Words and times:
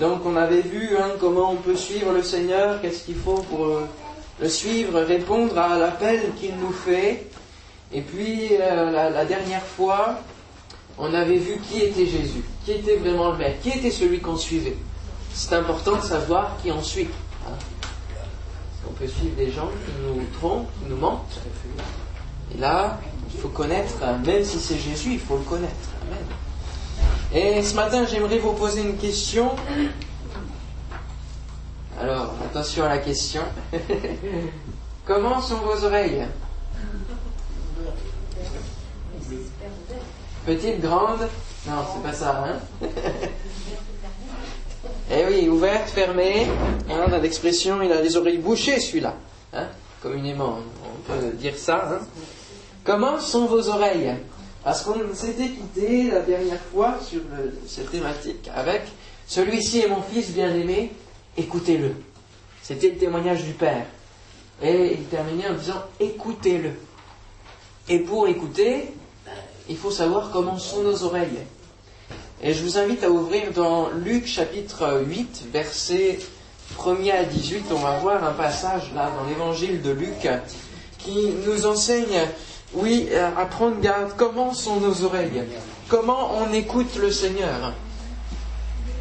Donc 0.00 0.24
on 0.24 0.34
avait 0.34 0.62
vu 0.62 0.96
hein, 0.96 1.10
comment 1.20 1.52
on 1.52 1.56
peut 1.56 1.76
suivre 1.76 2.12
le 2.12 2.22
Seigneur, 2.22 2.80
qu'est-ce 2.80 3.04
qu'il 3.04 3.16
faut 3.16 3.42
pour 3.42 3.66
euh, 3.66 3.86
le 4.40 4.48
suivre, 4.48 4.98
répondre 4.98 5.58
à 5.58 5.78
l'appel 5.78 6.22
qu'il 6.40 6.56
nous 6.56 6.72
fait. 6.72 7.26
Et 7.92 8.00
puis 8.00 8.48
euh, 8.58 8.90
la, 8.90 9.24
dernière 9.26 9.62
fois, 9.62 10.20
on 10.98 11.12
avait 11.12 11.36
vu 11.36 11.58
qui 11.68 11.80
était 11.80 12.06
Jésus, 12.06 12.42
qui 12.64 12.72
était 12.72 12.96
vraiment 12.96 13.32
le 13.32 13.36
Maître, 13.36 13.60
qui 13.62 13.70
était 13.70 13.90
celui 13.90 14.20
qu'on 14.20 14.38
suivait. 14.38 14.76
C'est 15.34 15.54
important 15.54 15.96
de 15.96 16.02
savoir 16.02 16.56
qui 16.62 16.72
on 16.72 16.82
suit. 16.82 17.08
Hein. 17.46 17.52
On 18.88 18.92
peut 18.94 19.06
suivre 19.06 19.36
des 19.36 19.52
gens 19.52 19.68
qui 19.68 19.92
nous 20.02 20.24
trompent, 20.38 20.70
qui 20.82 20.88
nous 20.88 20.96
mentent. 20.96 21.40
Et 22.54 22.58
là, 22.58 22.98
il 23.34 23.38
faut 23.38 23.48
connaître, 23.48 23.94
même 24.24 24.44
si 24.44 24.58
c'est 24.58 24.78
Jésus, 24.78 25.12
il 25.12 25.20
faut 25.20 25.36
le 25.36 25.44
connaître. 25.44 25.90
Et 27.32 27.62
ce 27.62 27.76
matin, 27.76 28.04
j'aimerais 28.06 28.38
vous 28.38 28.54
poser 28.54 28.80
une 28.80 28.96
question. 28.96 29.50
Alors, 32.00 32.34
attention 32.44 32.84
à 32.84 32.88
la 32.88 32.98
question. 32.98 33.42
Comment 35.06 35.40
sont 35.40 35.58
vos 35.58 35.84
oreilles 35.84 36.26
Petite, 40.44 40.80
grande 40.80 41.28
Non, 41.68 41.84
c'est 41.94 42.02
pas 42.02 42.12
ça, 42.12 42.44
hein 42.44 42.58
Eh 45.12 45.24
oui, 45.26 45.48
ouverte, 45.48 45.88
fermée. 45.90 46.48
Hein, 46.90 47.08
dans 47.08 47.20
l'expression, 47.20 47.80
il 47.82 47.92
a 47.92 48.00
les 48.00 48.16
oreilles 48.16 48.38
bouchées, 48.38 48.80
celui-là. 48.80 49.14
Hein 49.52 49.66
Communément, 50.02 50.58
on 50.84 51.12
peut 51.12 51.30
dire 51.36 51.56
ça. 51.56 51.90
Hein 51.92 52.04
Comment 52.82 53.20
sont 53.20 53.46
vos 53.46 53.68
oreilles 53.68 54.16
Parce 54.62 54.82
qu'on 54.82 55.14
s'était 55.14 55.48
quitté 55.48 56.10
la 56.10 56.20
dernière 56.20 56.60
fois 56.72 56.98
sur 57.02 57.20
cette 57.66 57.90
thématique 57.90 58.50
avec 58.54 58.82
Celui-ci 59.26 59.80
est 59.80 59.88
mon 59.88 60.02
fils 60.02 60.30
bien-aimé, 60.32 60.92
écoutez-le. 61.36 61.94
C'était 62.62 62.90
le 62.90 62.96
témoignage 62.96 63.44
du 63.44 63.52
Père. 63.52 63.86
Et 64.62 64.94
il 64.94 65.04
terminait 65.04 65.48
en 65.48 65.54
disant 65.54 65.82
Écoutez-le. 65.98 66.72
Et 67.88 68.00
pour 68.00 68.28
écouter, 68.28 68.92
il 69.68 69.76
faut 69.76 69.90
savoir 69.90 70.30
comment 70.30 70.58
sont 70.58 70.82
nos 70.82 71.02
oreilles. 71.04 71.40
Et 72.42 72.52
je 72.52 72.62
vous 72.62 72.76
invite 72.76 73.04
à 73.04 73.10
ouvrir 73.10 73.52
dans 73.52 73.88
Luc 73.90 74.26
chapitre 74.26 75.02
8, 75.06 75.44
verset 75.52 76.18
1er 76.78 77.12
à 77.12 77.24
18. 77.24 77.66
On 77.70 77.76
va 77.76 77.98
voir 77.98 78.24
un 78.24 78.32
passage 78.32 78.92
là 78.94 79.10
dans 79.16 79.28
l'évangile 79.28 79.80
de 79.80 79.90
Luc 79.90 80.28
qui 80.98 81.32
nous 81.46 81.66
enseigne 81.66 82.28
oui, 82.74 83.08
euh, 83.10 83.30
à 83.36 83.46
prendre 83.46 83.80
garde. 83.80 84.12
Comment 84.16 84.54
sont 84.54 84.80
nos 84.80 85.04
oreilles? 85.04 85.42
Comment 85.88 86.32
on 86.38 86.52
écoute 86.52 86.96
le 86.96 87.10
Seigneur? 87.10 87.72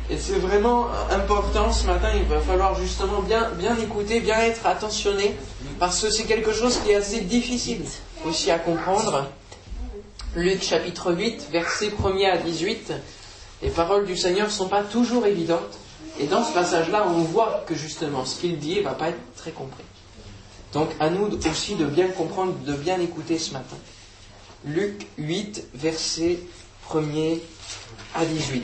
Et 0.09 0.17
c'est 0.17 0.39
vraiment 0.39 0.87
important 1.11 1.71
ce 1.71 1.85
matin, 1.85 2.09
il 2.15 2.23
va 2.23 2.39
falloir 2.39 2.73
justement 2.73 3.21
bien, 3.21 3.49
bien 3.59 3.77
écouter, 3.77 4.19
bien 4.21 4.39
être 4.39 4.65
attentionné, 4.65 5.35
parce 5.79 6.01
que 6.01 6.09
c'est 6.09 6.23
quelque 6.23 6.51
chose 6.51 6.79
qui 6.83 6.91
est 6.91 6.95
assez 6.95 7.21
difficile 7.21 7.83
aussi 8.25 8.49
à 8.49 8.57
comprendre. 8.57 9.27
Luc 10.35 10.63
chapitre 10.63 11.13
8, 11.13 11.49
versets 11.51 11.89
1er 11.89 12.31
à 12.31 12.37
18, 12.37 12.93
les 13.61 13.69
paroles 13.69 14.07
du 14.07 14.17
Seigneur 14.17 14.47
ne 14.47 14.51
sont 14.51 14.67
pas 14.67 14.81
toujours 14.81 15.27
évidentes, 15.27 15.77
et 16.19 16.25
dans 16.25 16.43
ce 16.43 16.53
passage-là, 16.53 17.05
on 17.07 17.21
voit 17.21 17.63
que 17.67 17.75
justement 17.75 18.25
ce 18.25 18.39
qu'il 18.39 18.57
dit 18.57 18.77
ne 18.77 18.81
va 18.81 18.95
pas 18.95 19.09
être 19.09 19.35
très 19.35 19.51
compris. 19.51 19.83
Donc 20.73 20.89
à 20.99 21.09
nous 21.09 21.29
aussi 21.49 21.75
de 21.75 21.85
bien 21.85 22.07
comprendre, 22.09 22.53
de 22.65 22.73
bien 22.73 22.99
écouter 22.99 23.37
ce 23.37 23.53
matin. 23.53 23.77
Luc 24.65 25.07
8, 25.17 25.69
versets 25.73 26.39
1er 26.89 27.39
à 28.15 28.25
18. 28.25 28.63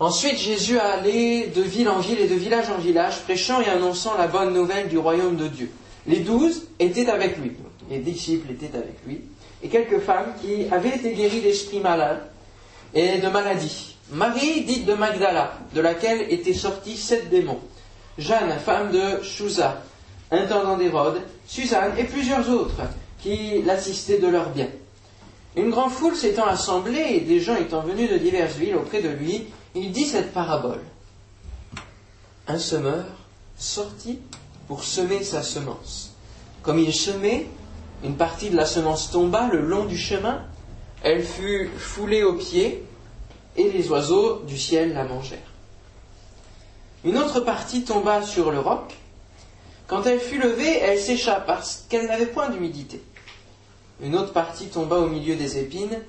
Ensuite, 0.00 0.36
Jésus 0.36 0.78
a 0.78 0.94
allé 0.94 1.46
de 1.54 1.62
ville 1.62 1.88
en 1.88 2.00
ville 2.00 2.18
et 2.18 2.26
de 2.26 2.34
village 2.34 2.68
en 2.70 2.78
village, 2.78 3.20
prêchant 3.20 3.60
et 3.60 3.68
annonçant 3.68 4.18
la 4.18 4.26
bonne 4.26 4.52
nouvelle 4.52 4.88
du 4.88 4.98
royaume 4.98 5.36
de 5.36 5.46
Dieu. 5.46 5.70
Les 6.06 6.18
douze 6.18 6.64
étaient 6.80 7.08
avec 7.08 7.38
lui, 7.38 7.52
les 7.88 7.98
disciples 7.98 8.50
étaient 8.50 8.76
avec 8.76 8.96
lui, 9.06 9.20
et 9.62 9.68
quelques 9.68 10.00
femmes 10.00 10.34
qui 10.40 10.66
avaient 10.72 10.96
été 10.96 11.14
guéries 11.14 11.40
d'esprits 11.40 11.78
malins 11.78 12.18
et 12.94 13.18
de 13.18 13.28
maladies. 13.28 13.94
Marie, 14.10 14.62
dite 14.64 14.86
de 14.86 14.94
Magdala, 14.94 15.56
de 15.72 15.80
laquelle 15.80 16.26
étaient 16.32 16.52
sortis 16.52 16.96
sept 16.96 17.30
démons. 17.30 17.60
Jeanne, 18.18 18.58
femme 18.58 18.90
de 18.90 19.22
Chouza, 19.22 19.82
intendant 20.32 20.76
d'Hérode, 20.76 21.22
Suzanne 21.46 21.92
et 21.98 22.04
plusieurs 22.04 22.48
autres 22.48 22.82
qui 23.20 23.62
l'assistaient 23.62 24.18
de 24.18 24.26
leurs 24.26 24.50
biens. 24.50 24.70
Une 25.54 25.70
grande 25.70 25.92
foule 25.92 26.16
s'étant 26.16 26.46
assemblée 26.46 27.06
et 27.10 27.20
des 27.20 27.40
gens 27.40 27.56
étant 27.56 27.82
venus 27.82 28.10
de 28.10 28.16
diverses 28.16 28.54
villes 28.54 28.76
auprès 28.76 29.02
de 29.02 29.10
lui, 29.10 29.44
il 29.74 29.92
dit 29.92 30.06
cette 30.06 30.32
parabole. 30.32 30.80
Un 32.48 32.58
semeur 32.58 33.04
sortit 33.56 34.18
pour 34.66 34.82
semer 34.82 35.22
sa 35.22 35.42
semence. 35.42 36.14
Comme 36.62 36.78
il 36.78 36.94
semait, 36.94 37.46
une 38.02 38.16
partie 38.16 38.50
de 38.50 38.56
la 38.56 38.66
semence 38.66 39.10
tomba 39.10 39.48
le 39.52 39.60
long 39.60 39.84
du 39.84 39.98
chemin, 39.98 40.42
elle 41.02 41.22
fut 41.22 41.70
foulée 41.76 42.22
aux 42.22 42.34
pieds, 42.34 42.84
et 43.56 43.70
les 43.70 43.90
oiseaux 43.90 44.40
du 44.46 44.56
ciel 44.56 44.94
la 44.94 45.04
mangèrent. 45.04 45.38
Une 47.04 47.18
autre 47.18 47.40
partie 47.40 47.84
tomba 47.84 48.22
sur 48.22 48.50
le 48.50 48.60
roc, 48.60 48.94
quand 49.92 50.06
elle 50.06 50.20
fut 50.20 50.38
levée, 50.38 50.78
elle 50.78 50.98
sécha 50.98 51.34
parce 51.46 51.84
qu'elle 51.90 52.06
n'avait 52.06 52.24
point 52.24 52.48
d'humidité. 52.48 53.02
Une 54.02 54.16
autre 54.16 54.32
partie 54.32 54.68
tomba 54.68 54.96
au 54.96 55.06
milieu 55.06 55.36
des 55.36 55.58
épines, 55.58 56.00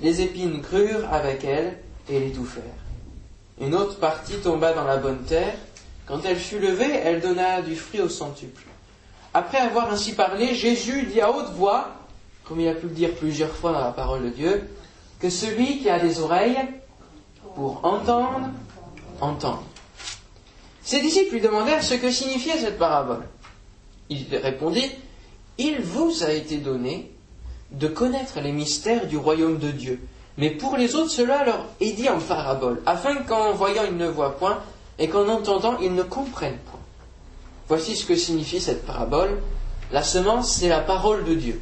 les 0.00 0.22
épines 0.22 0.62
crurent 0.62 1.12
avec 1.12 1.44
elle 1.44 1.76
et 2.08 2.18
l'étouffèrent. 2.18 2.62
Une 3.60 3.74
autre 3.74 3.98
partie 3.98 4.38
tomba 4.38 4.72
dans 4.72 4.84
la 4.84 4.96
bonne 4.96 5.22
terre, 5.24 5.52
quand 6.06 6.24
elle 6.24 6.38
fut 6.38 6.58
levée, 6.58 6.90
elle 6.90 7.20
donna 7.20 7.60
du 7.60 7.76
fruit 7.76 8.00
au 8.00 8.08
centuple. 8.08 8.62
Après 9.34 9.58
avoir 9.58 9.92
ainsi 9.92 10.14
parlé, 10.14 10.54
Jésus 10.54 11.02
dit 11.02 11.20
à 11.20 11.30
haute 11.30 11.50
voix, 11.50 11.90
comme 12.44 12.58
il 12.60 12.68
a 12.68 12.74
pu 12.74 12.86
le 12.86 12.94
dire 12.94 13.10
plusieurs 13.16 13.54
fois 13.54 13.72
dans 13.72 13.84
la 13.84 13.92
parole 13.92 14.24
de 14.24 14.30
Dieu, 14.30 14.66
que 15.20 15.28
celui 15.28 15.80
qui 15.80 15.90
a 15.90 15.98
des 15.98 16.20
oreilles 16.20 16.56
pour 17.54 17.84
entendre, 17.84 18.48
entende. 19.20 19.60
Ses 20.86 21.00
disciples 21.00 21.34
lui 21.34 21.40
demandèrent 21.40 21.82
ce 21.82 21.94
que 21.94 22.12
signifiait 22.12 22.58
cette 22.58 22.78
parabole. 22.78 23.24
Il 24.08 24.24
répondit, 24.36 24.88
Il 25.58 25.80
vous 25.80 26.22
a 26.22 26.30
été 26.30 26.58
donné 26.58 27.10
de 27.72 27.88
connaître 27.88 28.40
les 28.40 28.52
mystères 28.52 29.08
du 29.08 29.16
royaume 29.16 29.58
de 29.58 29.72
Dieu. 29.72 30.00
Mais 30.38 30.50
pour 30.50 30.76
les 30.76 30.94
autres, 30.94 31.10
cela 31.10 31.44
leur 31.44 31.64
est 31.80 31.90
dit 31.90 32.08
en 32.08 32.20
parabole, 32.20 32.80
afin 32.86 33.16
qu'en 33.16 33.52
voyant 33.52 33.82
ils 33.84 33.96
ne 33.96 34.06
voient 34.06 34.36
point, 34.36 34.60
et 35.00 35.08
qu'en 35.08 35.28
entendant 35.28 35.76
ils 35.82 35.92
ne 35.92 36.04
comprennent 36.04 36.60
point. 36.70 36.78
Voici 37.66 37.96
ce 37.96 38.06
que 38.06 38.14
signifie 38.14 38.60
cette 38.60 38.86
parabole. 38.86 39.42
La 39.90 40.04
semence, 40.04 40.54
c'est 40.54 40.68
la 40.68 40.80
parole 40.80 41.24
de 41.24 41.34
Dieu. 41.34 41.60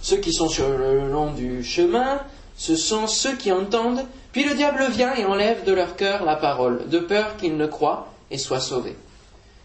Ceux 0.00 0.18
qui 0.18 0.32
sont 0.32 0.48
sur 0.48 0.68
le 0.68 1.10
long 1.10 1.32
du 1.32 1.64
chemin, 1.64 2.20
ce 2.56 2.76
sont 2.76 3.08
ceux 3.08 3.34
qui 3.34 3.50
entendent, 3.50 4.04
puis 4.30 4.44
le 4.44 4.54
diable 4.54 4.86
vient 4.92 5.16
et 5.16 5.24
enlève 5.24 5.64
de 5.64 5.72
leur 5.72 5.96
cœur 5.96 6.24
la 6.24 6.36
parole, 6.36 6.88
de 6.88 7.00
peur 7.00 7.36
qu'ils 7.36 7.56
ne 7.56 7.66
croient 7.66 8.13
et 8.30 8.38
soient 8.38 8.60
sauvés. 8.60 8.96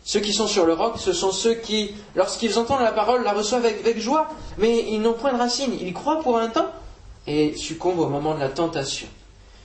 Ceux 0.04 0.22
qui 0.22 0.34
sont 0.34 0.48
sur 0.48 0.66
le 0.66 0.74
roc, 0.74 0.96
ce 0.98 1.14
sont 1.14 1.32
ceux 1.32 1.56
qui, 1.56 1.92
lorsqu'ils 2.16 2.58
entendent 2.58 2.82
la 2.82 2.92
parole, 2.92 3.24
la 3.24 3.34
reçoivent 3.34 3.66
avec, 3.66 4.00
joie, 4.00 4.30
mais 4.58 4.86
ils 4.90 5.02
n'ont 5.02 5.14
point 5.14 5.34
de 5.34 5.38
racine. 5.38 5.72
Ils 5.80 5.94
croient 5.94 6.22
pour 6.22 6.38
un 6.38 6.48
temps 6.48 6.70
et 7.28 7.56
succombent 7.56 8.00
au 8.00 8.10
moment 8.10 8.34
de 8.34 8.40
la 8.40 8.50
tentation. 8.50 9.08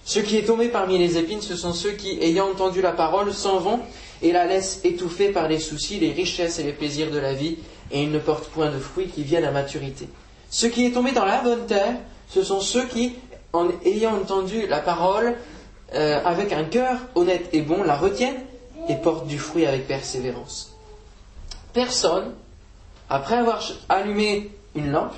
Ceux 0.05 0.21
qui 0.21 0.37
est 0.37 0.43
tombé 0.43 0.69
parmi 0.69 0.99
les 0.99 1.17
épines, 1.17 1.41
ce 1.41 1.57
sont 1.57 1.73
ceux 1.73 1.93
qui, 1.93 2.19
ayant 2.21 2.51
entendu 2.51 2.83
la 2.83 2.93
parole, 2.93 3.33
s'en 3.33 3.59
vont 3.59 3.81
et 4.23 4.33
la 4.33 4.45
laissent 4.45 4.81
étouffer 4.85 5.31
par 5.31 5.49
les 5.49 5.59
soucis, 5.59 5.99
les 5.99 6.13
richesses 6.13 6.59
et 6.59 6.63
les 6.63 6.73
plaisirs 6.73 7.11
de 7.11 7.19
la 7.19 7.33
vie, 7.33 7.57
et 7.91 8.03
ils 8.03 8.11
ne 8.11 8.19
portent 8.19 8.49
point 8.49 8.71
de 8.71 8.79
fruits 8.79 9.09
qui 9.09 9.23
viennent 9.23 9.45
à 9.45 9.51
maturité. 9.51 10.09
Ceux 10.51 10.69
qui 10.69 10.85
est 10.85 10.93
tombé 10.93 11.13
dans 11.13 11.25
la 11.25 11.41
bonne 11.41 11.67
terre, 11.67 11.97
ce 12.29 12.43
sont 12.43 12.61
ceux 12.61 12.85
qui, 12.85 13.15
en 13.53 13.69
ayant 13.85 14.15
entendu 14.15 14.67
la 14.67 14.81
parole, 14.81 15.37
euh, 15.95 16.21
avec 16.25 16.53
un 16.53 16.65
cœur 16.65 16.99
honnête 17.15 17.49
et 17.53 17.63
bon, 17.63 17.83
la 17.83 17.97
retiennent 17.97 18.43
et 18.89 18.97
porte 18.97 19.27
du 19.27 19.39
fruit 19.39 19.67
avec 19.67 19.87
persévérance. 19.87 20.73
Personne, 21.73 22.35
après 23.09 23.37
avoir 23.37 23.63
allumé 23.89 24.51
une 24.75 24.91
lampe, 24.91 25.15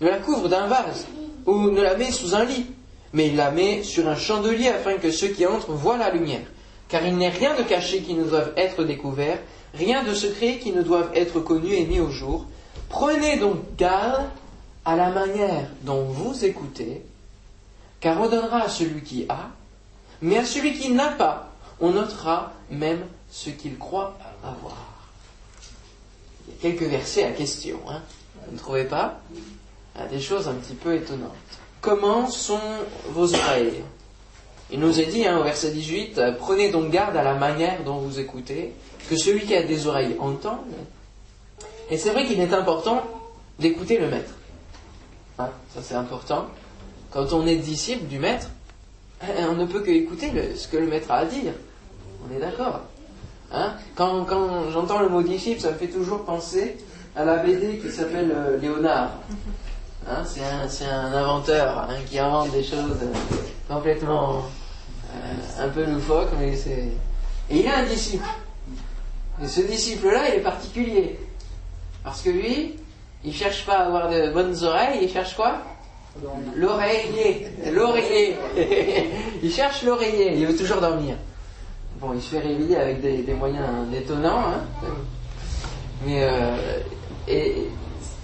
ne 0.00 0.08
la 0.08 0.18
couvre 0.18 0.48
d'un 0.48 0.66
vase 0.66 1.06
ou 1.46 1.70
ne 1.70 1.80
la 1.80 1.96
met 1.96 2.10
sous 2.10 2.34
un 2.34 2.44
lit, 2.44 2.66
mais 3.12 3.28
il 3.28 3.36
la 3.36 3.50
met 3.50 3.82
sur 3.82 4.08
un 4.08 4.16
chandelier 4.16 4.68
afin 4.68 4.96
que 4.96 5.10
ceux 5.10 5.28
qui 5.28 5.46
entrent 5.46 5.72
voient 5.72 5.98
la 5.98 6.10
lumière. 6.10 6.46
Car 6.88 7.04
il 7.06 7.16
n'est 7.16 7.28
rien 7.28 7.56
de 7.56 7.62
caché 7.62 8.00
qui 8.00 8.14
ne 8.14 8.24
doive 8.24 8.52
être 8.56 8.84
découvert, 8.84 9.38
rien 9.74 10.02
de 10.02 10.14
secret 10.14 10.58
qui 10.58 10.72
ne 10.72 10.82
doive 10.82 11.10
être 11.14 11.40
connu 11.40 11.74
et 11.74 11.86
mis 11.86 12.00
au 12.00 12.10
jour. 12.10 12.46
Prenez 12.88 13.38
donc 13.38 13.58
garde 13.76 14.24
à 14.84 14.96
la 14.96 15.10
manière 15.10 15.68
dont 15.82 16.02
vous 16.04 16.44
écoutez, 16.44 17.02
car 18.00 18.20
on 18.20 18.28
donnera 18.28 18.62
à 18.62 18.68
celui 18.68 19.02
qui 19.02 19.26
a, 19.28 19.50
mais 20.20 20.38
à 20.38 20.44
celui 20.44 20.74
qui 20.74 20.90
n'a 20.90 21.08
pas, 21.08 21.51
on 21.82 21.90
notera 21.90 22.52
même 22.70 23.04
ce 23.30 23.50
qu'il 23.50 23.76
croit 23.76 24.16
avoir. 24.42 24.76
Il 26.46 26.54
y 26.54 26.56
a 26.56 26.60
quelques 26.60 26.88
versets 26.88 27.24
à 27.24 27.32
question, 27.32 27.78
hein 27.88 28.00
vous 28.46 28.52
ne 28.52 28.58
trouvez 28.58 28.84
pas? 28.84 29.20
Il 29.94 30.00
y 30.00 30.04
a 30.04 30.08
des 30.08 30.20
choses 30.20 30.48
un 30.48 30.54
petit 30.54 30.74
peu 30.74 30.94
étonnantes. 30.94 31.30
Comment 31.80 32.28
sont 32.28 32.60
vos 33.08 33.34
oreilles? 33.34 33.82
Il 34.70 34.80
nous 34.80 35.00
est 35.00 35.06
dit 35.06 35.26
hein, 35.26 35.38
au 35.38 35.42
verset 35.42 35.70
18, 35.70 36.18
euh, 36.18 36.32
prenez 36.32 36.70
donc 36.70 36.90
garde 36.90 37.16
à 37.16 37.22
la 37.22 37.34
manière 37.34 37.82
dont 37.84 37.98
vous 37.98 38.18
écoutez, 38.18 38.72
que 39.10 39.16
celui 39.16 39.44
qui 39.44 39.54
a 39.54 39.62
des 39.62 39.86
oreilles 39.86 40.16
entende. 40.18 40.60
Et 41.90 41.98
c'est 41.98 42.10
vrai 42.10 42.26
qu'il 42.26 42.40
est 42.40 42.54
important 42.54 43.04
d'écouter 43.58 43.98
le 43.98 44.08
maître. 44.08 44.32
Hein, 45.38 45.50
ça 45.74 45.82
c'est 45.82 45.94
important. 45.94 46.46
Quand 47.10 47.32
on 47.34 47.46
est 47.46 47.56
disciple 47.56 48.06
du 48.06 48.18
maître, 48.18 48.48
on 49.50 49.54
ne 49.54 49.66
peut 49.66 49.80
que 49.80 49.90
écouter 49.90 50.30
ce 50.56 50.68
que 50.68 50.78
le 50.78 50.86
maître 50.86 51.10
a 51.10 51.18
à 51.18 51.24
dire. 51.26 51.52
On 52.24 52.36
est 52.36 52.40
d'accord. 52.40 52.80
Hein? 53.52 53.72
Quand, 53.96 54.26
j'entends 54.70 55.00
le 55.00 55.08
mot 55.08 55.22
disciple, 55.22 55.60
ça 55.60 55.70
me 55.70 55.76
fait 55.76 55.88
toujours 55.88 56.24
penser 56.24 56.78
à 57.14 57.24
la 57.24 57.36
BD 57.36 57.78
qui 57.78 57.90
s'appelle 57.90 58.32
euh, 58.34 58.58
Léonard. 58.58 59.10
Hein, 60.08 60.24
c'est 60.24 60.84
un, 60.86 61.12
inventeur 61.12 61.86
hein, 61.88 61.94
qui 62.08 62.18
invente 62.18 62.50
des 62.50 62.64
choses 62.64 62.96
complètement 63.68 64.42
euh, 65.14 65.64
un 65.64 65.68
peu 65.68 65.84
loufoques, 65.84 66.32
mais 66.38 66.56
c'est. 66.56 66.88
Et 67.50 67.60
il 67.60 67.68
a 67.68 67.78
un 67.78 67.84
disciple. 67.84 68.24
Et 69.42 69.46
ce 69.46 69.60
disciple-là, 69.60 70.28
il 70.28 70.34
est 70.36 70.42
particulier. 70.42 71.18
Parce 72.02 72.22
que 72.22 72.30
lui, 72.30 72.76
il 73.24 73.34
cherche 73.34 73.64
pas 73.64 73.78
à 73.78 73.86
avoir 73.86 74.10
de 74.10 74.30
bonnes 74.30 74.56
oreilles, 74.64 75.00
il 75.02 75.10
cherche 75.10 75.36
quoi? 75.36 75.58
L'oreiller. 76.56 77.48
L'oreiller. 77.72 78.36
il 79.42 79.52
cherche 79.52 79.82
l'oreiller, 79.82 80.36
il 80.36 80.46
veut 80.46 80.56
toujours 80.56 80.80
dormir. 80.80 81.16
Bon, 82.02 82.12
il 82.14 82.20
se 82.20 82.30
fait 82.30 82.40
réveiller 82.40 82.76
avec 82.76 83.00
des, 83.00 83.32
moyens 83.32 83.64
étonnants. 83.94 84.40
Hein 84.40 84.88
Mais 86.04 86.24
euh, 86.24 86.80
et 87.28 87.68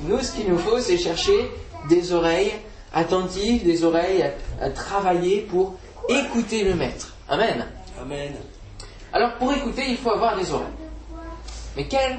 nous, 0.00 0.20
ce 0.20 0.32
qu'il 0.32 0.50
nous 0.50 0.58
faut, 0.58 0.80
c'est 0.80 0.98
chercher 0.98 1.48
des 1.88 2.12
oreilles 2.12 2.54
attentives, 2.92 3.64
des 3.64 3.84
oreilles 3.84 4.24
à, 4.60 4.70
travailler 4.70 5.42
pour 5.42 5.76
écouter 6.08 6.64
le 6.64 6.74
maître. 6.74 7.14
Amen. 7.28 7.66
Amen. 8.00 8.32
Alors, 9.12 9.34
pour 9.34 9.52
écouter, 9.52 9.84
il 9.88 9.96
faut 9.96 10.10
avoir 10.10 10.36
des 10.36 10.50
oreilles. 10.52 10.66
Mais 11.76 11.86
quel 11.86 12.18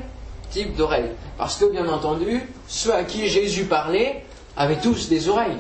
type 0.52 0.78
d'oreilles? 0.78 1.12
Parce 1.38 1.58
que, 1.58 1.66
bien 1.66 1.90
entendu, 1.90 2.42
ceux 2.70 2.94
à 2.94 3.04
qui 3.04 3.28
Jésus 3.28 3.66
parlait 3.66 4.24
avaient 4.56 4.80
tous 4.80 5.10
des 5.10 5.28
oreilles. 5.28 5.60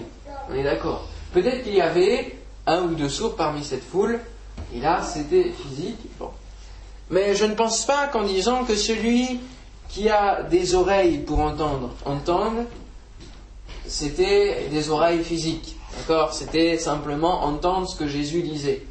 On 0.50 0.56
est 0.56 0.64
d'accord. 0.64 1.10
Peut-être 1.34 1.62
qu'il 1.64 1.76
y 1.76 1.82
avait 1.82 2.38
un 2.68 2.84
ou 2.84 2.96
deux 2.96 3.10
sourds 3.10 3.36
parmi 3.36 3.66
cette 3.66 3.84
foule, 3.84 4.22
et 4.76 4.80
là, 4.80 5.02
c'était 5.02 5.52
physique. 5.52 6.00
Mais 7.10 7.36
je 7.36 7.46
ne 7.46 7.56
pense 7.56 7.86
pas 7.86 8.08
qu'en 8.08 8.24
disant 8.24 8.66
que 8.66 8.76
celui 8.76 9.40
qui 9.88 10.10
a 10.10 10.44
des 10.44 10.76
oreilles 10.76 11.18
pour 11.20 11.40
entendre, 11.40 11.96
entende, 12.06 12.66
c'était 13.88 14.68
des 14.70 14.90
oreilles 14.90 15.24
physiques. 15.24 15.76
D'accord? 15.98 16.34
C'était 16.34 16.78
simplement 16.78 17.44
entendre 17.44 17.90
ce 17.90 17.96
que 17.96 18.08
Jésus 18.08 18.44
disait. 18.44 18.84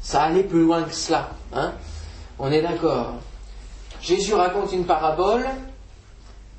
Ça 0.00 0.22
allait 0.22 0.44
plus 0.44 0.62
loin 0.62 0.82
que 0.82 0.94
cela. 0.94 1.30
Hein? 1.52 1.72
On 2.38 2.52
est 2.52 2.62
d'accord. 2.62 3.14
Jésus 4.00 4.34
raconte 4.34 4.72
une 4.72 4.84
parabole 4.84 5.44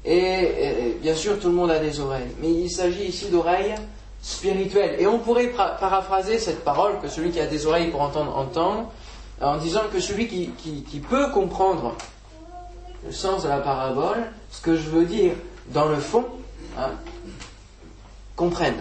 et, 0.03 0.97
bien 1.01 1.15
sûr 1.15 1.39
tout 1.39 1.47
le 1.47 1.53
monde 1.53 1.71
a 1.71 1.79
des 1.79 2.01
oreilles. 2.01 2.31
Mais 2.41 2.51
il 2.51 2.69
s'agit 2.69 3.05
ici 3.05 3.29
d'oreilles 3.29 3.75
spirituelles. 4.21 4.95
Et 4.99 5.07
on 5.07 5.19
pourrait 5.19 5.47
paraphraser 5.47 6.39
cette 6.39 6.63
parole 6.63 6.99
que 7.01 7.07
celui 7.07 7.31
qui 7.31 7.39
a 7.39 7.47
des 7.47 7.65
oreilles 7.65 7.89
pour 7.89 8.01
entendre 8.01 8.35
entend 8.35 8.91
en 9.41 9.57
disant 9.57 9.83
que 9.91 9.99
celui 9.99 10.27
qui 10.27 10.99
peut 11.09 11.29
comprendre 11.31 11.95
le 13.05 13.11
sens 13.11 13.43
de 13.43 13.49
la 13.49 13.57
parabole, 13.57 14.31
ce 14.51 14.61
que 14.61 14.75
je 14.75 14.89
veux 14.89 15.05
dire 15.05 15.33
dans 15.67 15.87
le 15.87 15.97
fond, 15.97 16.25
hein, 16.77 16.91
comprenne. 18.35 18.75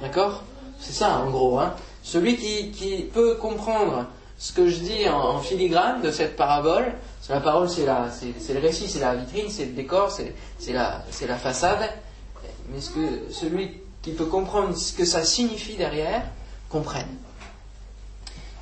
D'accord? 0.00 0.42
C'est 0.80 0.92
ça 0.92 1.18
en 1.18 1.30
gros. 1.30 1.58
Hein. 1.58 1.74
Celui 2.02 2.36
qui, 2.36 3.08
peut 3.12 3.36
comprendre 3.36 4.06
ce 4.38 4.52
que 4.52 4.68
je 4.68 4.78
dis 4.80 5.08
en, 5.08 5.38
filigrane 5.40 6.00
de 6.00 6.10
cette 6.10 6.36
parabole, 6.36 6.92
la 7.28 7.40
parole 7.40 7.68
c'est, 7.68 7.86
c'est, 8.38 8.54
le 8.54 8.60
récit, 8.60 8.88
c'est 8.88 8.98
la 8.98 9.14
vitrine, 9.14 9.48
c'est 9.48 9.66
le 9.66 9.72
décor, 9.72 10.10
c'est, 10.10 10.72
la, 10.72 11.04
la 11.28 11.36
façade, 11.36 11.90
mais 12.72 12.80
ce 12.80 12.90
que 12.90 13.30
celui 13.30 13.80
qui 14.02 14.12
peut 14.12 14.26
comprendre 14.26 14.76
ce 14.76 14.92
que 14.92 15.04
ça 15.04 15.24
signifie 15.24 15.76
derrière, 15.76 16.22
comprenne. 16.68 17.16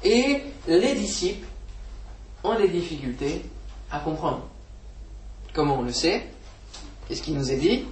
Et 0.03 0.43
les 0.67 0.95
disciples 0.95 1.47
ont 2.45 2.57
des 2.57 2.69
difficultés 2.69 3.45
à 3.91 3.99
comprendre. 4.01 4.47
Comment 5.53 5.79
on 5.79 5.83
le 5.83 5.93
sait 5.93 6.27
Qu'est-ce 7.09 7.23
qui 7.23 7.33
nous 7.33 7.51
est 7.51 7.57
dit 7.57 7.85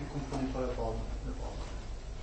Ils 0.00 0.06
pas 0.52 0.60
la 0.60 0.66
parole. 0.68 0.94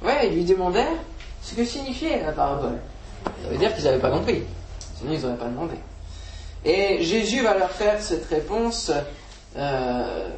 Ouais, 0.04 0.28
ils 0.28 0.36
lui 0.36 0.46
demandèrent 0.46 1.00
ce 1.42 1.56
que 1.56 1.66
signifiait 1.66 2.24
la 2.24 2.32
parabole. 2.32 2.80
Ça 3.26 3.50
veut 3.50 3.58
dire 3.58 3.74
qu'ils 3.74 3.86
n'avaient 3.86 4.00
pas 4.00 4.12
compris. 4.12 4.44
Sinon, 4.98 5.14
ils 5.14 5.22
n'auraient 5.22 5.38
pas 5.38 5.48
demandé. 5.48 5.76
Et 6.66 7.04
Jésus 7.04 7.42
va 7.42 7.58
leur 7.58 7.72
faire 7.72 8.02
cette 8.02 8.26
réponse. 8.26 8.92
Euh, 9.56 10.30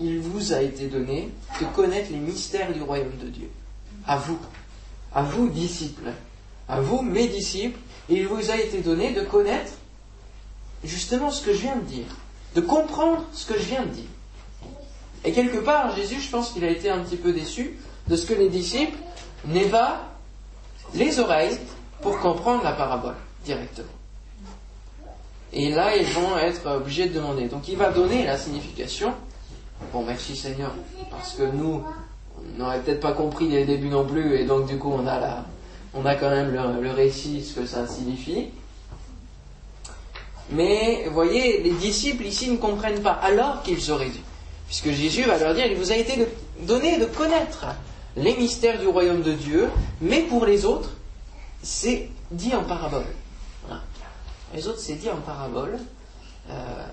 il 0.00 0.20
vous 0.20 0.52
a 0.52 0.62
été 0.62 0.86
donné 0.86 1.30
de 1.60 1.66
connaître 1.66 2.10
les 2.10 2.18
mystères 2.18 2.72
du 2.72 2.82
royaume 2.82 3.16
de 3.22 3.28
Dieu. 3.28 3.50
À 4.06 4.16
vous. 4.16 4.38
À 5.14 5.22
vous, 5.22 5.48
disciples. 5.48 6.10
À 6.68 6.80
vous, 6.80 7.02
mes 7.02 7.28
disciples. 7.28 7.78
Il 8.08 8.26
vous 8.26 8.50
a 8.50 8.56
été 8.56 8.80
donné 8.80 9.12
de 9.12 9.22
connaître 9.22 9.72
justement 10.82 11.30
ce 11.30 11.44
que 11.44 11.52
je 11.52 11.58
viens 11.58 11.76
de 11.76 11.84
dire, 11.84 12.06
de 12.54 12.60
comprendre 12.60 13.24
ce 13.32 13.46
que 13.46 13.58
je 13.58 13.64
viens 13.64 13.82
de 13.82 13.90
dire. 13.90 14.08
Et 15.24 15.32
quelque 15.32 15.58
part, 15.58 15.94
Jésus, 15.94 16.20
je 16.20 16.30
pense 16.30 16.50
qu'il 16.50 16.64
a 16.64 16.70
été 16.70 16.88
un 16.90 17.00
petit 17.00 17.16
peu 17.16 17.32
déçu 17.32 17.76
de 18.08 18.16
ce 18.16 18.26
que 18.26 18.34
les 18.34 18.48
disciples 18.48 18.96
n'aient 19.46 19.68
pas 19.68 20.08
les 20.94 21.20
oreilles 21.20 21.58
pour 22.00 22.18
comprendre 22.18 22.64
la 22.64 22.72
parabole 22.72 23.16
directement. 23.44 23.86
Et 25.52 25.70
là, 25.70 25.96
ils 25.96 26.06
vont 26.06 26.38
être 26.38 26.66
obligés 26.66 27.08
de 27.08 27.14
demander. 27.14 27.48
Donc 27.48 27.68
il 27.68 27.76
va 27.76 27.90
donner 27.90 28.24
la 28.24 28.38
signification. 28.38 29.14
Bon, 29.92 30.04
merci 30.04 30.36
Seigneur, 30.36 30.72
parce 31.10 31.34
que 31.34 31.42
nous, 31.42 31.82
on 32.38 32.58
n'aurait 32.58 32.80
peut-être 32.80 33.00
pas 33.00 33.12
compris 33.12 33.48
dès 33.48 33.60
le 33.60 33.66
début 33.66 33.88
non 33.88 34.04
plus, 34.06 34.36
et 34.36 34.44
donc 34.44 34.66
du 34.66 34.78
coup, 34.78 34.92
on 34.92 35.06
a, 35.06 35.18
la, 35.18 35.44
on 35.94 36.06
a 36.06 36.14
quand 36.14 36.30
même 36.30 36.52
le, 36.52 36.90
récit, 36.90 37.42
ce 37.42 37.58
que 37.58 37.66
ça 37.66 37.86
signifie. 37.88 38.48
Mais, 40.52 41.04
vous 41.06 41.14
voyez, 41.14 41.62
les 41.62 41.72
disciples 41.72 42.24
ici 42.24 42.50
ne 42.50 42.56
comprennent 42.56 43.02
pas, 43.02 43.12
alors 43.12 43.62
qu'ils 43.62 43.90
auraient 43.90 44.10
dû. 44.10 44.20
Puisque 44.66 44.90
Jésus 44.90 45.24
va 45.24 45.38
leur 45.38 45.54
dire, 45.54 45.66
il 45.66 45.76
vous 45.76 45.90
a 45.90 45.96
été 45.96 46.26
donné 46.62 46.98
de 46.98 47.06
connaître 47.06 47.66
les 48.16 48.36
mystères 48.36 48.78
du 48.78 48.86
royaume 48.86 49.22
de 49.22 49.32
Dieu, 49.32 49.68
mais 50.00 50.22
pour 50.22 50.46
les 50.46 50.64
autres, 50.64 50.90
c'est 51.62 52.08
dit 52.30 52.54
en 52.54 52.62
parabole. 52.62 53.06
Les 54.54 54.66
autres, 54.66 54.80
c'est 54.80 54.94
dit 54.94 55.10
en 55.10 55.16
parabole. 55.16 55.78
Euh, 56.50 56.86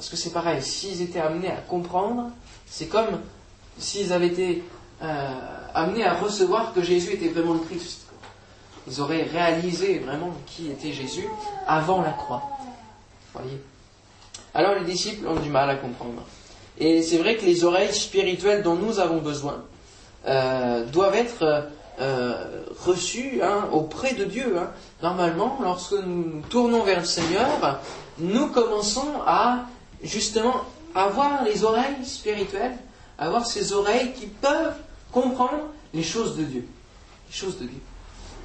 parce 0.00 0.08
que 0.08 0.16
c'est 0.16 0.32
pareil, 0.32 0.62
s'ils 0.62 1.02
étaient 1.02 1.20
amenés 1.20 1.50
à 1.50 1.56
comprendre, 1.56 2.30
c'est 2.64 2.86
comme 2.86 3.20
s'ils 3.76 4.14
avaient 4.14 4.28
été 4.28 4.64
euh, 5.02 5.40
amenés 5.74 6.04
à 6.04 6.14
recevoir 6.14 6.72
que 6.72 6.80
Jésus 6.80 7.12
était 7.12 7.28
vraiment 7.28 7.52
le 7.52 7.58
Christ. 7.58 8.06
Ils 8.88 8.98
auraient 9.02 9.24
réalisé 9.24 9.98
vraiment 9.98 10.32
qui 10.46 10.70
était 10.70 10.94
Jésus 10.94 11.28
avant 11.66 12.00
la 12.00 12.12
croix. 12.12 12.42
Voyez 13.34 13.60
Alors 14.54 14.74
les 14.76 14.86
disciples 14.86 15.28
ont 15.28 15.38
du 15.38 15.50
mal 15.50 15.68
à 15.68 15.74
comprendre. 15.74 16.22
Et 16.78 17.02
c'est 17.02 17.18
vrai 17.18 17.36
que 17.36 17.44
les 17.44 17.62
oreilles 17.64 17.92
spirituelles 17.92 18.62
dont 18.62 18.76
nous 18.76 19.00
avons 19.00 19.18
besoin 19.18 19.64
euh, 20.26 20.86
doivent 20.86 21.16
être 21.16 21.68
euh, 22.00 22.62
reçues 22.86 23.42
hein, 23.42 23.68
auprès 23.70 24.14
de 24.14 24.24
Dieu. 24.24 24.56
Hein. 24.58 24.70
Normalement, 25.02 25.58
lorsque 25.62 25.92
nous 25.92 26.40
tournons 26.48 26.84
vers 26.84 27.00
le 27.00 27.04
Seigneur, 27.04 27.80
nous 28.18 28.46
commençons 28.46 29.20
à 29.26 29.66
justement 30.02 30.62
avoir 30.94 31.44
les 31.44 31.64
oreilles 31.64 32.04
spirituelles, 32.04 32.76
avoir 33.18 33.46
ces 33.46 33.72
oreilles 33.72 34.12
qui 34.12 34.26
peuvent 34.26 34.76
comprendre 35.12 35.68
les 35.92 36.02
choses 36.02 36.36
de 36.36 36.44
Dieu. 36.44 36.66
Les 37.28 37.34
choses 37.34 37.58
de 37.58 37.66
Dieu 37.66 37.80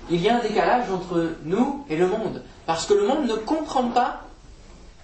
il 0.10 0.22
y 0.22 0.30
a 0.30 0.38
un 0.38 0.42
décalage 0.42 0.90
entre 0.92 1.32
nous 1.44 1.86
et 1.90 1.96
le 1.96 2.08
monde. 2.08 2.44
Parce 2.66 2.86
que 2.86 2.94
le 2.94 3.08
monde 3.08 3.28
ne 3.28 3.36
comprend 3.36 3.90
pas 3.90 4.22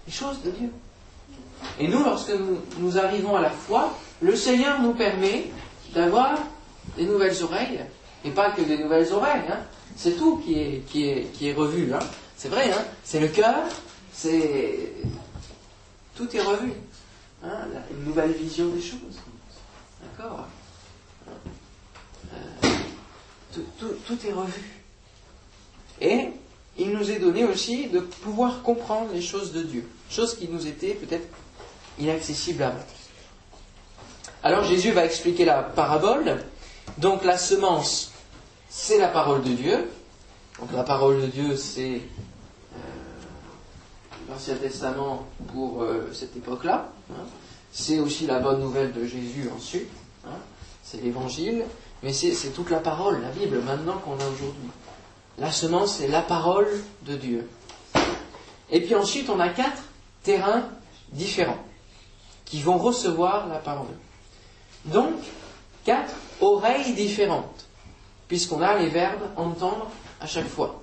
les 0.05 0.13
choses 0.13 0.41
de 0.43 0.51
Dieu. 0.51 0.69
Et 1.79 1.87
nous, 1.87 2.03
lorsque 2.03 2.31
nous, 2.79 2.97
arrivons 2.97 3.35
à 3.35 3.41
la 3.41 3.49
foi, 3.49 3.93
le 4.21 4.35
Seigneur 4.35 4.81
nous 4.81 4.93
permet 4.93 5.45
d'avoir 5.93 6.37
des 6.97 7.05
nouvelles 7.05 7.43
oreilles. 7.43 7.81
Et 8.23 8.31
pas 8.31 8.51
que 8.51 8.61
des 8.61 8.77
nouvelles 8.77 9.11
oreilles. 9.13 9.43
Hein. 9.49 9.59
C'est 9.95 10.17
tout 10.17 10.37
qui 10.37 10.59
est, 10.59 10.83
qui 10.87 11.09
est, 11.09 11.23
qui 11.33 11.49
est 11.49 11.53
revu. 11.53 11.93
Hein. 11.93 11.99
C'est 12.37 12.49
vrai, 12.49 12.71
hein. 12.71 12.83
c'est 13.03 13.19
le 13.19 13.27
cœur, 13.27 13.63
c'est. 14.11 14.93
Tout 16.21 16.37
est 16.37 16.41
revu. 16.41 16.73
Hein. 17.43 17.65
Une 17.89 18.05
nouvelle 18.05 18.31
vision 18.33 18.67
des 18.67 18.81
choses. 18.81 19.17
D'accord? 20.03 20.45
Euh, 22.31 22.67
tout 24.05 24.27
est 24.27 24.31
revu. 24.31 24.61
Et 25.99 26.29
il 26.77 26.91
nous 26.91 27.09
est 27.09 27.17
donné 27.17 27.43
aussi 27.43 27.87
de 27.87 28.01
pouvoir 28.01 28.61
comprendre 28.61 29.09
les 29.11 29.21
choses 29.23 29.51
de 29.51 29.63
Dieu, 29.63 29.89
choses 30.11 30.37
qui 30.37 30.47
nous 30.47 30.67
étaient 30.67 30.93
peut-être 30.93 31.27
inaccessibles 31.97 32.61
avant. 32.61 32.85
Alors 34.43 34.63
Jésus 34.63 34.91
va 34.91 35.05
expliquer 35.05 35.45
la 35.45 35.63
parabole 35.63 36.43
Donc 36.99 37.23
la 37.23 37.39
semence, 37.39 38.11
c'est 38.69 38.99
la 38.99 39.07
parole 39.07 39.41
de 39.41 39.53
Dieu. 39.53 39.89
Donc 40.59 40.71
la 40.71 40.83
parole 40.83 41.19
de 41.19 41.25
Dieu, 41.25 41.55
c'est 41.55 42.01
l'Ancien 44.31 44.55
Testament 44.55 45.25
pour 45.53 45.83
euh, 45.83 46.09
cette 46.13 46.35
époque-là. 46.35 46.89
Hein. 47.11 47.23
C'est 47.71 47.99
aussi 47.99 48.25
la 48.25 48.39
bonne 48.39 48.61
nouvelle 48.61 48.93
de 48.93 49.05
Jésus 49.05 49.49
ensuite. 49.55 49.89
Hein. 50.25 50.37
C'est 50.83 51.01
l'évangile. 51.01 51.65
Mais 52.03 52.13
c'est 52.13 52.49
toute 52.49 52.71
la 52.71 52.79
parole, 52.79 53.21
la 53.21 53.29
Bible, 53.29 53.59
maintenant 53.59 53.97
qu'on 53.99 54.13
a 54.13 54.27
aujourd'hui. 54.27 54.69
La 55.37 55.51
semence, 55.51 55.97
c'est 55.97 56.07
la 56.07 56.21
parole 56.21 56.67
de 57.05 57.15
Dieu. 57.15 57.47
Et 58.71 58.81
puis 58.81 58.95
ensuite, 58.95 59.29
on 59.29 59.39
a 59.39 59.49
quatre 59.49 59.83
terrains 60.23 60.63
différents 61.11 61.63
qui 62.45 62.61
vont 62.61 62.79
recevoir 62.79 63.47
la 63.47 63.59
parole. 63.59 63.95
Donc, 64.85 65.13
quatre 65.85 66.13
oreilles 66.39 66.93
différentes, 66.93 67.67
puisqu'on 68.27 68.61
a 68.61 68.79
les 68.79 68.89
verbes 68.89 69.29
entendre 69.35 69.87
à 70.19 70.25
chaque 70.25 70.47
fois, 70.47 70.81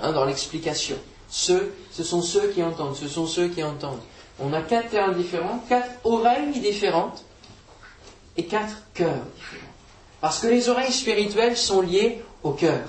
hein, 0.00 0.12
dans 0.12 0.24
l'explication. 0.24 0.96
Ce 1.34 2.04
sont 2.04 2.22
ceux 2.22 2.48
qui 2.52 2.62
entendent, 2.62 2.94
ce 2.94 3.08
sont 3.08 3.26
ceux 3.26 3.48
qui 3.48 3.64
entendent. 3.64 3.98
On 4.38 4.52
a 4.52 4.62
quatre 4.62 4.90
terrains 4.90 5.10
différents, 5.12 5.58
quatre 5.68 5.90
oreilles 6.04 6.60
différentes 6.60 7.24
et 8.36 8.44
quatre 8.46 8.76
cœurs 8.94 9.24
différents. 9.34 9.72
Parce 10.20 10.38
que 10.38 10.46
les 10.46 10.68
oreilles 10.68 10.92
spirituelles 10.92 11.56
sont 11.56 11.80
liées 11.80 12.22
au 12.44 12.52
cœur. 12.52 12.88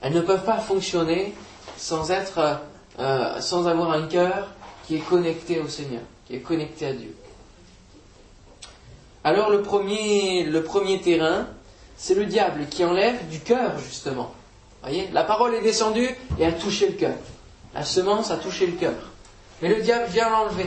Elles 0.00 0.12
ne 0.12 0.20
peuvent 0.20 0.44
pas 0.44 0.58
fonctionner 0.58 1.34
sans 1.76 2.12
être, 2.12 2.60
euh, 3.00 3.40
sans 3.40 3.66
avoir 3.66 3.90
un 3.90 4.06
cœur 4.06 4.48
qui 4.86 4.94
est 4.94 5.00
connecté 5.00 5.58
au 5.58 5.66
Seigneur, 5.66 6.02
qui 6.26 6.36
est 6.36 6.40
connecté 6.40 6.86
à 6.86 6.92
Dieu. 6.92 7.16
Alors 9.24 9.50
le 9.50 9.60
premier 9.62 11.00
terrain, 11.02 11.48
c'est 11.96 12.14
le 12.14 12.26
diable 12.26 12.68
qui 12.70 12.84
enlève 12.84 13.28
du 13.28 13.40
cœur 13.40 13.76
justement. 13.78 14.32
Voyez, 14.82 15.08
la 15.12 15.24
parole 15.24 15.54
est 15.54 15.60
descendue 15.60 16.08
et 16.38 16.46
a 16.46 16.52
touché 16.52 16.86
le 16.88 16.94
cœur. 16.94 17.14
La 17.74 17.84
semence 17.84 18.30
a 18.30 18.36
touché 18.36 18.66
le 18.66 18.72
cœur. 18.72 18.94
Mais 19.62 19.68
le 19.68 19.82
diable 19.82 20.06
vient 20.10 20.30
l'enlever. 20.30 20.66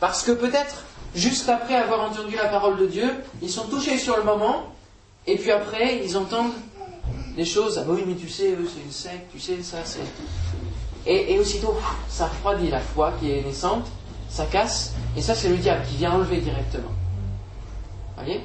Parce 0.00 0.22
que 0.22 0.32
peut-être, 0.32 0.84
juste 1.14 1.48
après 1.48 1.76
avoir 1.76 2.10
entendu 2.10 2.34
la 2.36 2.48
parole 2.48 2.78
de 2.78 2.86
Dieu, 2.86 3.08
ils 3.40 3.50
sont 3.50 3.66
touchés 3.66 3.98
sur 3.98 4.16
le 4.16 4.24
moment, 4.24 4.64
et 5.26 5.36
puis 5.36 5.50
après, 5.50 6.04
ils 6.04 6.16
entendent 6.16 6.52
des 7.36 7.44
choses. 7.44 7.78
Ah 7.78 7.84
bah 7.84 7.92
oui, 7.94 8.04
mais 8.06 8.16
tu 8.16 8.28
sais, 8.28 8.56
c'est 8.56 8.82
une 8.82 8.90
secte, 8.90 9.30
tu 9.32 9.38
sais, 9.38 9.62
ça, 9.62 9.78
c'est. 9.84 10.00
Et, 11.06 11.38
aussitôt, 11.38 11.76
ça 12.08 12.26
refroidit 12.26 12.70
la 12.70 12.80
foi 12.80 13.12
qui 13.18 13.30
est 13.30 13.42
naissante, 13.42 13.86
ça 14.28 14.46
casse, 14.46 14.92
et 15.16 15.22
ça, 15.22 15.34
c'est 15.34 15.48
le 15.48 15.56
diable 15.56 15.84
qui 15.88 15.96
vient 15.96 16.12
enlever 16.12 16.38
directement. 16.38 16.92
Voyez? 18.16 18.40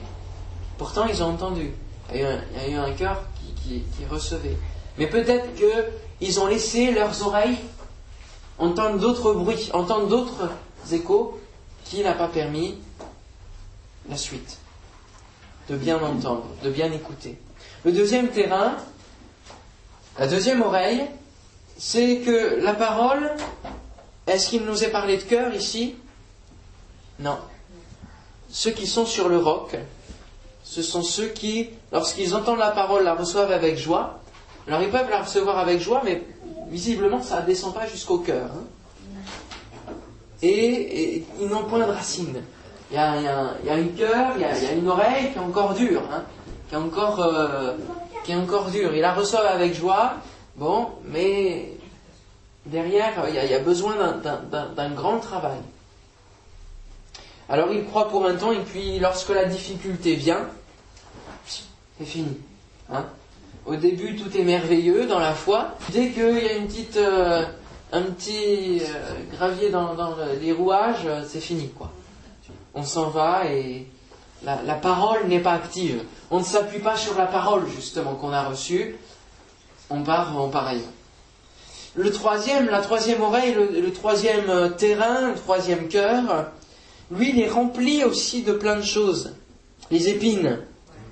Pourtant, 0.77 1.05
ils 1.05 1.22
ont 1.24 1.27
entendu. 1.27 1.72
Il 2.13 2.22
y 2.22 2.24
a 2.24 2.67
eu 2.69 2.75
un, 2.75 2.91
cœur 2.93 3.22
qui, 3.67 4.05
recevait. 4.09 4.57
Mais 4.97 5.07
peut-être 5.07 5.47
qu'ils 5.55 6.39
ont 6.39 6.47
laissé 6.47 6.91
leurs 6.91 7.25
oreilles 7.25 7.57
entendre 8.57 9.00
d'autres 9.00 9.33
bruits, 9.33 9.69
entendre 9.74 10.07
d'autres 10.07 10.50
échos 10.91 11.39
qui 11.86 12.01
n'a 12.01 12.13
pas 12.13 12.27
permis 12.27 12.77
la 14.09 14.17
suite. 14.17 14.57
De 15.69 15.75
bien 15.75 16.01
entendre, 16.01 16.45
de 16.63 16.69
bien 16.69 16.91
écouter. 16.91 17.38
Le 17.83 17.91
deuxième 17.91 18.29
terrain, 18.29 18.77
la 20.17 20.27
deuxième 20.27 20.62
oreille, 20.62 21.05
c'est 21.77 22.19
que 22.19 22.59
la 22.62 22.74
parole, 22.74 23.31
est-ce 24.25 24.50
qu'il 24.50 24.63
nous 24.63 24.83
est 24.83 24.89
parlé 24.89 25.17
de 25.17 25.24
cœur 25.24 25.53
ici? 25.53 25.95
Non. 27.19 27.38
Ceux 28.50 28.71
qui 28.71 28.88
sont 28.88 29.05
sur 29.05 29.29
le 29.29 29.38
roc, 29.38 29.75
ce 30.69 30.81
sont 30.81 31.01
ceux 31.01 31.27
qui, 31.27 31.69
lorsqu'ils 31.93 32.36
entendent 32.36 32.59
la 32.59 32.71
parole, 32.71 33.05
la 33.05 33.15
reçoivent 33.15 33.53
avec 33.53 33.77
joie. 33.77 34.19
Alors 34.67 34.81
ils 34.81 34.89
peuvent 34.89 35.09
la 35.09 35.21
recevoir 35.21 35.57
avec 35.59 35.79
joie, 35.79 36.01
mais 36.03 36.21
visiblement 36.67 37.21
ça 37.24 37.41
ne 37.41 37.45
descend 37.45 37.74
pas 37.74 37.88
jusqu'au 37.88 38.17
cœur. 38.17 38.50
Hein. 38.53 38.63
Et, 40.41 41.24
ils 41.39 41.47
n'ont 41.47 41.63
point 41.63 41.79
de 41.79 41.86
racine. 41.86 42.43
Il 42.91 42.95
y 42.95 42.97
a, 42.97 43.12
un 43.12 43.88
cœur, 43.97 44.33
il 44.36 44.41
y 44.41 44.43
a, 44.43 44.74
une 44.74 44.89
oreille 44.89 45.31
qui 45.31 45.38
est 45.38 45.41
encore 45.41 45.74
dure, 45.74 46.03
hein, 46.12 46.24
qui, 46.67 46.75
est 46.75 46.77
encore, 46.77 47.21
euh, 47.21 47.74
qui 48.25 48.33
est 48.33 48.36
encore 48.36 48.69
dure. 48.69 48.93
Ils 48.93 49.01
la 49.01 49.13
reçoivent 49.13 49.45
avec 49.45 49.74
joie, 49.74 50.15
bon, 50.57 50.88
mais 51.05 51.71
derrière, 52.65 53.13
il 53.29 53.36
y 53.36 53.53
a, 53.53 53.59
besoin 53.59 53.95
d'un 54.75 54.89
grand 54.91 55.19
travail. 55.19 55.59
Alors 57.50 57.71
ils 57.71 57.86
croient 57.86 58.09
pour 58.09 58.25
un 58.25 58.36
temps, 58.36 58.51
et 58.51 58.59
puis 58.59 59.00
lorsque 59.00 59.29
la 59.29 59.45
difficulté 59.45 60.15
vient, 60.15 60.47
c'est 61.98 62.06
fini. 62.06 62.38
Hein. 62.92 63.06
Au 63.66 63.75
début, 63.75 64.16
tout 64.16 64.36
est 64.38 64.44
merveilleux 64.44 65.08
dans 65.08 65.20
la 65.20 65.34
foi. 65.34 65.75
Dès 65.92 66.12
qu'il 66.12 66.24
y 66.24 67.00
a 67.00 67.01
euh, 67.01 67.44
un 67.92 68.01
petit 68.04 68.80
euh, 68.82 69.13
gravier 69.34 69.70
dans, 69.70 70.16
les 70.39 70.54
rouages, 70.54 71.06
euh, 71.06 71.24
c'est 71.27 71.42
fini. 71.42 71.70
quoi. 71.70 71.92
On 72.74 72.84
s'en 72.84 73.10
va 73.10 73.46
et 73.51 73.88
la, 74.44 74.75
parole 74.75 75.27
n'est 75.27 75.42
pas 75.42 75.54
active. 75.54 76.04
On 76.32 76.39
ne 76.39 76.46
s'appuie 76.46 76.80
pas 76.80 76.96
sur 76.96 77.18
la 77.18 77.25
parole, 77.25 77.68
justement, 77.68 78.13
qu'on 78.13 78.32
a 78.32 78.44
reçue. 78.44 78.96
On 79.89 80.04
part, 80.04 80.34
part 80.50 80.68
ailleurs. 80.68 80.84
Le 81.96 82.12
troisième, 82.12 82.68
la 82.68 82.82
troisième 82.82 83.22
oreille, 83.22 83.54
le 83.54 83.92
troisième 83.92 84.75
terrain, 84.77 85.30
le 85.30 85.36
troisième 85.36 85.88
cœur, 85.88 86.51
lui, 87.12 87.32
il 87.32 87.39
est 87.39 87.50
rempli 87.50 88.04
aussi 88.04 88.44
de 88.44 88.54
plein 88.54 88.75
de 88.75 88.84
choses. 88.84 89.34
Les 89.89 90.10
épines, 90.10 90.60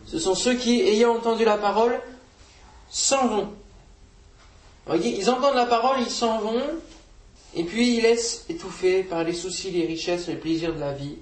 ce 0.05 0.19
sont 0.19 0.35
ceux 0.35 0.55
qui, 0.55 0.81
ayant 0.81 1.15
entendu 1.15 1.45
la 1.45 1.57
parole, 1.57 2.00
s'en 2.89 3.27
vont. 3.27 3.50
Ils 5.03 5.29
entendent 5.29 5.55
la 5.55 5.65
parole, 5.65 5.97
ils 6.01 6.12
s'en 6.12 6.39
vont, 6.39 6.62
et 7.55 7.63
puis 7.63 7.97
ils 7.97 8.01
laissent 8.03 8.45
étouffer 8.50 9.03
par 9.03 9.24
les 9.24 9.33
soucis, 9.33 9.71
les 9.71 9.85
richesses, 9.85 10.27
les 10.27 10.35
plaisirs 10.35 10.75
de 10.75 10.79
la 10.79 10.93
vie, 10.93 11.17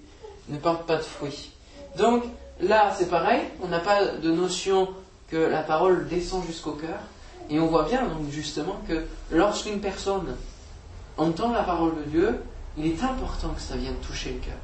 ne 0.50 0.58
portent 0.58 0.86
pas 0.86 0.98
de 0.98 1.04
fruits. 1.04 1.52
Donc 1.98 2.24
là, 2.60 2.94
c'est 2.98 3.10
pareil, 3.10 3.42
on 3.62 3.68
n'a 3.68 3.80
pas 3.80 4.06
de 4.06 4.32
notion 4.32 4.90
que 5.30 5.38
la 5.38 5.62
parole 5.62 6.08
descend 6.08 6.46
jusqu'au 6.46 6.74
cœur, 6.74 7.00
et 7.50 7.60
on 7.60 7.68
voit 7.68 7.84
bien 7.84 8.06
donc 8.06 8.30
justement 8.30 8.76
que 8.88 9.06
lorsqu'une 9.32 9.80
personne 9.80 10.36
entend 11.18 11.52
la 11.52 11.64
parole 11.64 11.96
de 11.96 12.10
Dieu, 12.10 12.40
il 12.78 12.88
est 12.88 13.04
important 13.04 13.50
que 13.50 13.62
ça 13.62 13.76
vienne 13.76 13.96
toucher 14.06 14.32
le 14.32 14.40
cœur. 14.40 14.58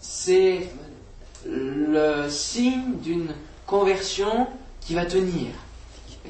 C'est 0.00 0.68
le 1.46 2.28
signe 2.28 2.96
d'une 3.02 3.34
conversion 3.66 4.46
qui 4.80 4.94
va 4.94 5.06
tenir, 5.06 5.48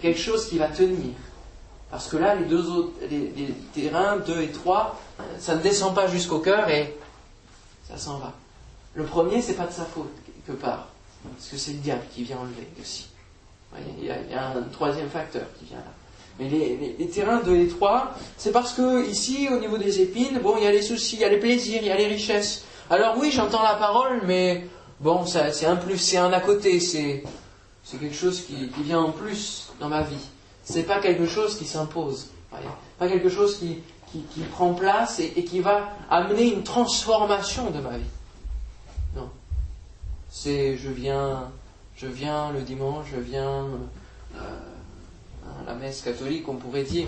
quelque 0.00 0.21
chose 0.21 0.49
qui 0.49 0.59
va 0.59 0.68
tenir. 0.68 1.12
Parce 1.90 2.09
que 2.09 2.16
là, 2.16 2.35
les 2.35 2.47
deux 2.47 2.68
autres, 2.71 2.92
les, 3.09 3.54
terrains 3.73 4.16
2 4.16 4.42
et 4.42 4.49
3, 4.49 5.00
ça 5.38 5.54
ne 5.54 5.62
descend 5.62 5.94
pas 5.94 6.09
jusqu'au 6.09 6.40
cœur 6.40 6.68
et 6.68 6.97
ça 7.88 7.97
s'en 7.97 8.18
va. 8.18 8.33
Le 8.94 9.04
premier, 9.04 9.42
c'est 9.42 9.54
pas 9.54 9.66
de 9.66 9.73
sa 9.73 9.85
faute, 9.85 10.12
quelque 10.26 10.59
part. 10.61 10.88
Parce 11.23 11.49
que 11.49 11.56
c'est 11.56 11.73
le 11.73 11.78
diable 11.78 12.02
qui 12.12 12.25
vient 12.25 12.38
enlever 12.38 12.68
aussi. 12.80 13.09
Il 14.00 14.06
y, 14.06 14.11
a, 14.11 14.49
un 14.50 14.62
troisième 14.73 15.09
facteur 15.09 15.44
qui 15.59 15.66
vient 15.66 15.78
là. 15.78 15.92
Mais 16.38 16.49
les, 16.49 17.06
terrains 17.06 17.40
2 17.40 17.54
et 17.54 17.68
3, 17.68 18.14
c'est 18.37 18.50
parce 18.50 18.73
que 18.73 19.09
ici, 19.09 19.49
au 19.50 19.59
niveau 19.59 19.78
des 19.78 20.00
épines, 20.00 20.40
bon, 20.40 20.56
il 20.59 20.64
y 20.64 20.66
a 20.66 20.73
les 20.73 20.83
soucis, 20.83 21.16
il 21.16 21.21
y 21.21 21.25
a 21.25 21.28
les 21.28 21.38
plaisirs, 21.38 21.80
il 21.80 21.88
y 21.88 21.92
a 21.92 21.97
les 21.97 22.09
richesses. 22.09 22.64
Alors 22.90 23.16
oui, 23.18 23.30
j'entends 23.30 23.62
la 23.62 23.75
parole, 23.75 24.23
mais 24.26 24.66
bon, 25.00 25.24
c'est 25.26 25.66
un 25.66 25.76
plus, 25.76 25.98
c'est 25.98 26.16
un 26.16 26.32
à 26.32 26.40
côté, 26.40 26.80
c'est 26.80 27.22
quelque 27.90 28.14
chose 28.14 28.42
qui, 28.42 28.70
vient 28.82 29.00
en 29.00 29.12
plus 29.12 29.68
dans 29.80 29.88
ma 29.88 30.02
vie. 30.02 30.26
C'est 30.64 30.84
pas 30.84 31.00
quelque 31.00 31.26
chose 31.26 31.58
qui 31.58 31.64
s'impose, 31.64 32.28
pas 32.98 33.08
quelque 33.08 33.28
chose 33.28 33.58
qui, 33.58 33.82
prend 34.52 34.74
place 34.74 35.18
et, 35.18 35.44
qui 35.44 35.60
va 35.60 35.88
amener 36.10 36.52
une 36.52 36.62
transformation 36.62 37.70
de 37.70 37.80
ma 37.80 37.96
vie. 37.96 38.04
Non, 39.16 39.28
c'est 40.30 40.76
je 40.76 40.90
viens, 40.90 41.50
je 41.96 42.06
viens 42.06 42.52
le 42.52 42.60
dimanche, 42.60 43.06
je 43.12 43.20
viens 43.20 43.66
euh, 44.36 44.38
à 45.60 45.66
la 45.66 45.74
messe 45.74 46.02
catholique, 46.02 46.48
on 46.48 46.54
pourrait 46.54 46.84
dire, 46.84 47.06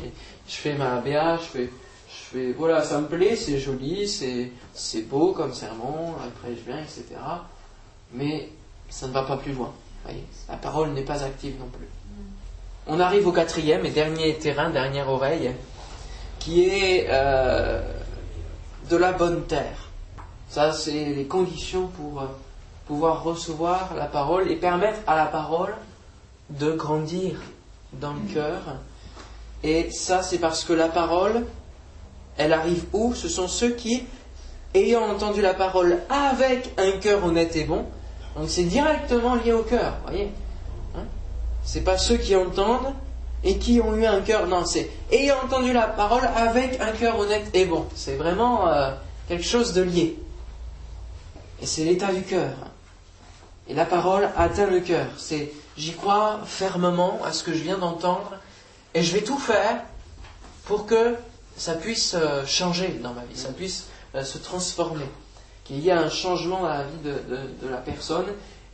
je 0.49 0.55
fais 0.55 0.75
ma 0.75 1.01
BA, 1.01 1.37
je 1.39 1.43
fais 1.43 1.71
je 2.09 2.39
fais, 2.39 2.53
voilà, 2.53 2.83
ça 2.83 3.01
me 3.01 3.09
plaît, 3.09 3.37
c'est 3.37 3.59
joli, 3.59 4.09
c'est 4.09 5.03
beau 5.03 5.33
comme 5.33 5.53
sermon, 5.53 6.15
après 6.25 6.55
je 6.55 6.71
viens, 6.71 6.81
etc 6.81 7.17
mais 8.13 8.49
ça 8.89 9.07
ne 9.07 9.13
va 9.13 9.23
pas 9.23 9.37
plus 9.37 9.53
loin. 9.53 9.73
La 10.49 10.57
parole 10.57 10.91
n'est 10.91 11.03
pas 11.03 11.25
active 11.25 11.59
non 11.59 11.67
plus. 11.67 11.89
On 12.87 13.01
arrive 13.01 13.27
au 13.27 13.33
quatrième 13.33 13.85
et 13.85 13.91
dernier 13.91 14.35
terrain, 14.35 14.71
dernière 14.71 15.09
oreille, 15.09 15.51
qui 16.39 16.65
est 16.65 17.09
euh, 17.11 17.83
de 18.89 18.97
la 18.97 19.13
bonne 19.13 19.45
terre. 19.47 19.91
Ça, 20.49 20.73
c'est 20.73 21.07
les 21.07 21.25
conditions 21.25 21.89
pour 21.89 22.21
euh, 22.21 22.27
pouvoir 22.87 23.25
recevoir 23.25 23.95
la 23.97 24.07
parole 24.07 24.51
et 24.51 24.57
permettre 24.57 25.01
à 25.09 25.17
la 25.17 25.27
parole 25.27 25.75
de 26.51 26.71
grandir 26.71 27.41
dans 27.95 28.13
le 28.13 28.33
cœur. 28.33 28.61
Et 29.65 29.91
ça, 29.91 30.23
c'est 30.23 30.39
parce 30.39 30.63
que 30.63 30.73
la 30.73 30.89
parole, 30.89 31.45
elle 32.37 32.53
arrive 32.53 32.85
où? 32.93 33.15
Ce 33.15 33.29
sont 33.29 33.49
ceux 33.49 33.71
qui, 33.71 34.05
ayant 34.75 35.03
entendu 35.03 35.41
la 35.41 35.55
parole 35.55 35.99
avec 36.09 36.73
un 36.79 36.93
cœur 36.93 37.25
honnête 37.25 37.57
et 37.57 37.65
bon. 37.65 37.85
Donc 38.37 38.51
c'est 38.51 38.65
directement 38.65 39.35
lié 39.35 39.53
au 39.53 39.63
cœur, 39.63 39.97
voyez. 40.07 40.31
Hein 40.95 41.05
c'est 41.65 41.83
pas 41.83 41.99
ceux 41.99 42.17
qui 42.17 42.37
entendent 42.37 42.93
et 43.45 43.59
qui 43.59 43.81
ont 43.81 43.95
eu 43.97 44.07
un 44.07 44.21
cœur, 44.21 44.47
non, 44.47 44.65
c'est 44.65 44.91
ayant 45.11 45.37
entendu 45.45 45.73
la 45.73 45.87
parole 45.87 46.29
avec 46.37 46.81
un 46.81 46.93
cœur 46.93 47.19
honnête 47.19 47.49
et 47.55 47.65
bon. 47.65 47.87
C'est 47.95 48.17
vraiment 48.17 48.69
euh, 48.69 48.91
quelque 49.29 49.45
chose 49.45 49.73
de 49.73 49.83
lié. 49.83 50.19
Et 51.63 51.67
c'est 51.67 51.85
l'état 51.85 52.13
du 52.13 52.23
cœur. 52.23 52.53
Et 53.69 53.75
la 53.75 53.87
parole 53.87 54.29
atteint 54.37 54.67
le 54.67 54.81
cœur. 54.81 55.07
C'est 55.17 55.53
j'y 55.77 55.93
crois 55.93 56.41
fermement 56.45 57.21
à 57.25 57.33
ce 57.33 57.43
que 57.43 57.53
je 57.53 57.63
viens 57.63 57.79
d'entendre 57.79 58.33
et 58.95 59.03
je 59.03 59.13
vais 59.13 59.23
tout 59.23 59.39
faire 59.39 59.83
pour 60.65 60.87
que 60.87 61.15
ça 61.57 61.75
puisse 61.75 62.15
euh, 62.15 62.45
changer 62.47 62.99
dans 63.03 63.13
ma 63.13 63.25
vie, 63.25 63.37
ça 63.37 63.53
puisse 63.53 63.87
euh, 64.15 64.25
se 64.25 64.39
transformer, 64.39 65.07
qu'il 65.67 65.81
y 65.81 65.89
ait 65.89 65.93
un 65.93 66.11
changement 66.11 66.63
dans 66.63 66.69
la 66.69 66.85
vie 66.85 66.99
de, 67.03 67.69
la 67.69 67.79
personne 67.79 68.27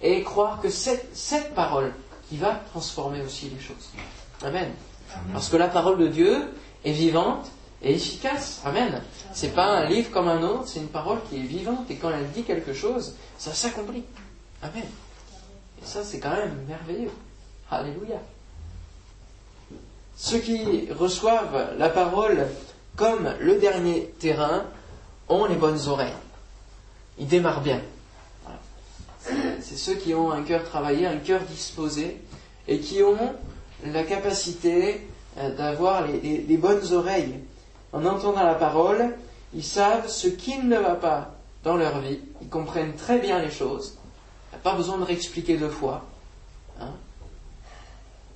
et 0.02 0.22
croire 0.22 0.60
que 0.60 0.68
c'est 0.68 1.08
cette 1.14 1.54
parole 1.54 1.92
qui 2.28 2.36
va 2.36 2.60
transformer 2.70 3.22
aussi 3.22 3.48
les 3.48 3.60
choses. 3.60 3.90
Amen. 4.42 4.72
Parce 5.32 5.48
que 5.48 5.56
la 5.56 5.68
parole 5.68 5.98
de 5.98 6.08
Dieu 6.08 6.48
est 6.84 6.92
vivante 6.92 7.46
et 7.82 7.94
efficace. 7.94 8.60
Amen. 8.64 9.02
C'est 9.32 9.54
pas 9.54 9.66
un 9.66 9.86
livre 9.86 10.10
comme 10.10 10.28
un 10.28 10.42
autre, 10.42 10.64
c'est 10.66 10.80
une 10.80 10.88
parole 10.88 11.18
qui 11.28 11.36
est 11.36 11.42
vivante 11.42 11.90
et 11.90 11.96
quand 11.96 12.10
elle 12.10 12.30
dit 12.30 12.42
quelque 12.42 12.72
chose, 12.72 13.14
ça 13.38 13.52
s'accomplit. 13.52 14.04
Amen. 14.62 14.84
Et 15.82 15.86
ça, 15.86 16.04
c'est 16.04 16.20
quand 16.20 16.34
même 16.34 16.64
merveilleux. 16.68 17.10
Alléluia. 17.70 18.16
Ceux 20.16 20.38
qui 20.38 20.88
reçoivent 20.92 21.74
la 21.78 21.88
parole 21.88 22.46
comme 22.96 23.32
le 23.40 23.56
dernier 23.56 24.12
terrain 24.18 24.64
ont 25.28 25.46
les 25.46 25.56
bonnes 25.56 25.88
oreilles. 25.88 26.12
Ils 27.18 27.26
démarrent 27.26 27.62
bien. 27.62 27.80
C'est 29.60 29.76
ceux 29.76 29.94
qui 29.94 30.14
ont 30.14 30.32
un 30.32 30.42
cœur 30.42 30.64
travaillé, 30.64 31.06
un 31.06 31.18
cœur 31.18 31.42
disposé, 31.42 32.20
et 32.68 32.80
qui 32.80 33.02
ont 33.02 33.34
la 33.84 34.02
capacité 34.02 35.06
euh, 35.38 35.54
d'avoir 35.54 36.06
les, 36.06 36.56
bonnes 36.56 36.92
oreilles. 36.92 37.40
En 37.92 38.04
entendant 38.04 38.44
la 38.44 38.54
parole, 38.54 39.14
ils 39.54 39.64
savent 39.64 40.08
ce 40.08 40.28
qui 40.28 40.58
ne 40.58 40.78
va 40.78 40.94
pas 40.94 41.34
dans 41.64 41.76
leur 41.76 42.00
vie, 42.00 42.20
ils 42.40 42.48
comprennent 42.48 42.94
très 42.94 43.18
bien 43.18 43.38
les 43.38 43.50
choses, 43.50 43.96
il 44.52 44.58
pas 44.58 44.74
besoin 44.74 44.98
de 44.98 45.04
réexpliquer 45.04 45.56
deux 45.56 45.68
fois. 45.68 46.04
Hein. 46.80 46.90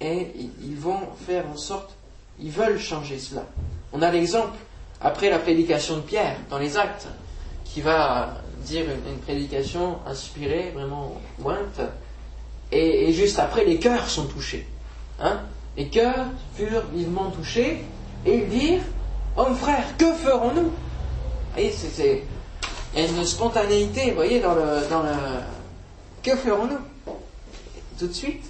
Et 0.00 0.28
ils 0.62 0.76
vont 0.76 1.00
faire 1.26 1.44
en 1.48 1.56
sorte, 1.56 1.90
ils 2.38 2.50
veulent 2.50 2.78
changer 2.78 3.18
cela. 3.18 3.44
On 3.92 4.02
a 4.02 4.10
l'exemple, 4.10 4.56
après 5.00 5.30
la 5.30 5.38
prédication 5.38 5.96
de 5.96 6.02
Pierre, 6.02 6.36
dans 6.50 6.58
les 6.58 6.76
actes, 6.76 7.08
qui 7.64 7.80
va 7.80 8.34
dire 8.66 8.84
une, 8.90 9.18
prédication 9.18 9.98
inspirée, 10.06 10.72
vraiment 10.74 11.20
ointe, 11.44 11.80
et, 12.72 13.12
juste 13.12 13.38
après, 13.38 13.64
les 13.64 13.78
cœurs 13.78 14.08
sont 14.08 14.26
touchés. 14.26 14.66
Hein 15.20 15.40
les 15.76 15.88
cœurs 15.88 16.26
furent 16.54 16.86
vivement 16.92 17.30
touchés, 17.30 17.84
et 18.24 18.34
ils 18.38 18.48
dirent, 18.48 18.82
Homme 19.36 19.54
frère, 19.54 19.96
que 19.98 20.12
ferons-nous? 20.12 20.72
Et 21.58 21.70
c'est 21.70 22.22
une 22.96 23.24
spontanéité, 23.24 24.10
vous 24.10 24.16
voyez, 24.16 24.40
dans 24.40 24.54
le, 24.54 24.88
dans 24.88 25.02
le 25.02 25.12
que 26.22 26.34
ferons-nous? 26.34 27.14
Tout 27.98 28.08
de 28.08 28.12
suite, 28.12 28.44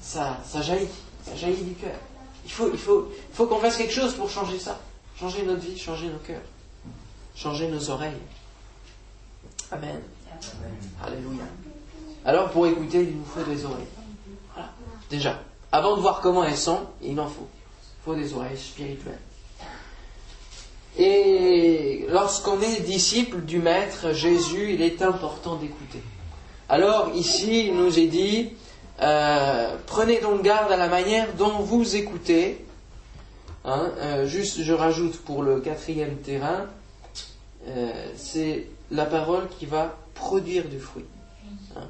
ça, 0.00 0.38
ça 0.44 0.62
jaillit, 0.62 0.88
ça 1.24 1.36
jaillit 1.36 1.62
du 1.62 1.74
cœur. 1.74 1.98
Il 2.44 2.50
faut, 2.50 2.70
il 2.72 2.78
faut, 2.78 3.12
il 3.30 3.34
faut 3.34 3.46
qu'on 3.46 3.58
fasse 3.58 3.76
quelque 3.76 3.92
chose 3.92 4.14
pour 4.14 4.30
changer 4.30 4.58
ça. 4.58 4.78
Changer 5.18 5.42
notre 5.42 5.60
vie, 5.60 5.76
changer 5.78 6.08
nos 6.08 6.18
cœurs, 6.18 6.42
changer 7.34 7.68
nos 7.68 7.90
oreilles. 7.90 8.12
Amen. 9.72 10.00
Alléluia. 11.04 11.44
Alors 12.24 12.50
pour 12.50 12.66
écouter, 12.66 13.02
il 13.02 13.16
nous 13.16 13.24
faut 13.24 13.42
des 13.42 13.64
oreilles. 13.64 13.86
Voilà. 14.52 14.70
Déjà, 15.10 15.40
avant 15.72 15.96
de 15.96 16.00
voir 16.00 16.20
comment 16.20 16.44
elles 16.44 16.56
sont, 16.56 16.80
il 17.02 17.18
en 17.18 17.26
faut. 17.26 17.48
Il 18.00 18.04
faut 18.04 18.14
des 18.14 18.32
oreilles 18.34 18.56
spirituelles. 18.56 19.18
Et 20.98 22.06
lorsqu'on 22.08 22.60
est 22.60 22.80
disciple 22.80 23.42
du 23.42 23.58
Maître 23.58 24.12
Jésus, 24.12 24.72
il 24.72 24.82
est 24.82 25.02
important 25.02 25.56
d'écouter. 25.56 26.02
Alors 26.68 27.10
ici, 27.14 27.66
il 27.68 27.76
nous 27.76 27.98
est 27.98 28.06
dit, 28.06 28.52
euh, 29.02 29.76
prenez 29.86 30.20
donc 30.20 30.42
garde 30.42 30.72
à 30.72 30.76
la 30.76 30.88
manière 30.88 31.34
dont 31.34 31.58
vous 31.60 31.96
écoutez. 31.96 32.64
Hein, 33.64 33.90
euh, 33.98 34.26
juste, 34.26 34.62
je 34.62 34.72
rajoute 34.72 35.18
pour 35.18 35.42
le 35.42 35.60
quatrième 35.60 36.16
terrain, 36.18 36.66
euh, 37.68 37.92
c'est 38.16 38.68
la 38.90 39.06
parole 39.06 39.48
qui 39.48 39.66
va 39.66 39.96
produire 40.14 40.68
du 40.68 40.78
fruit. 40.78 41.04
Hein. 41.76 41.88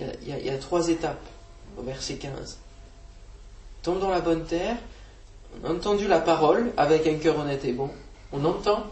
Il, 0.00 0.44
y 0.44 0.50
a, 0.50 0.58
trois 0.58 0.88
étapes 0.88 1.24
au 1.76 1.82
verset 1.82 2.14
15. 2.14 2.58
Tombe 3.82 4.00
dans 4.00 4.10
la 4.10 4.20
bonne 4.20 4.44
terre, 4.44 4.76
on 5.62 5.68
a 5.68 5.72
entendu 5.72 6.06
la 6.06 6.20
parole 6.20 6.72
avec 6.76 7.06
un 7.06 7.14
cœur 7.14 7.38
honnête 7.38 7.64
et 7.64 7.72
bon, 7.72 7.90
on 8.32 8.44
entend, 8.44 8.84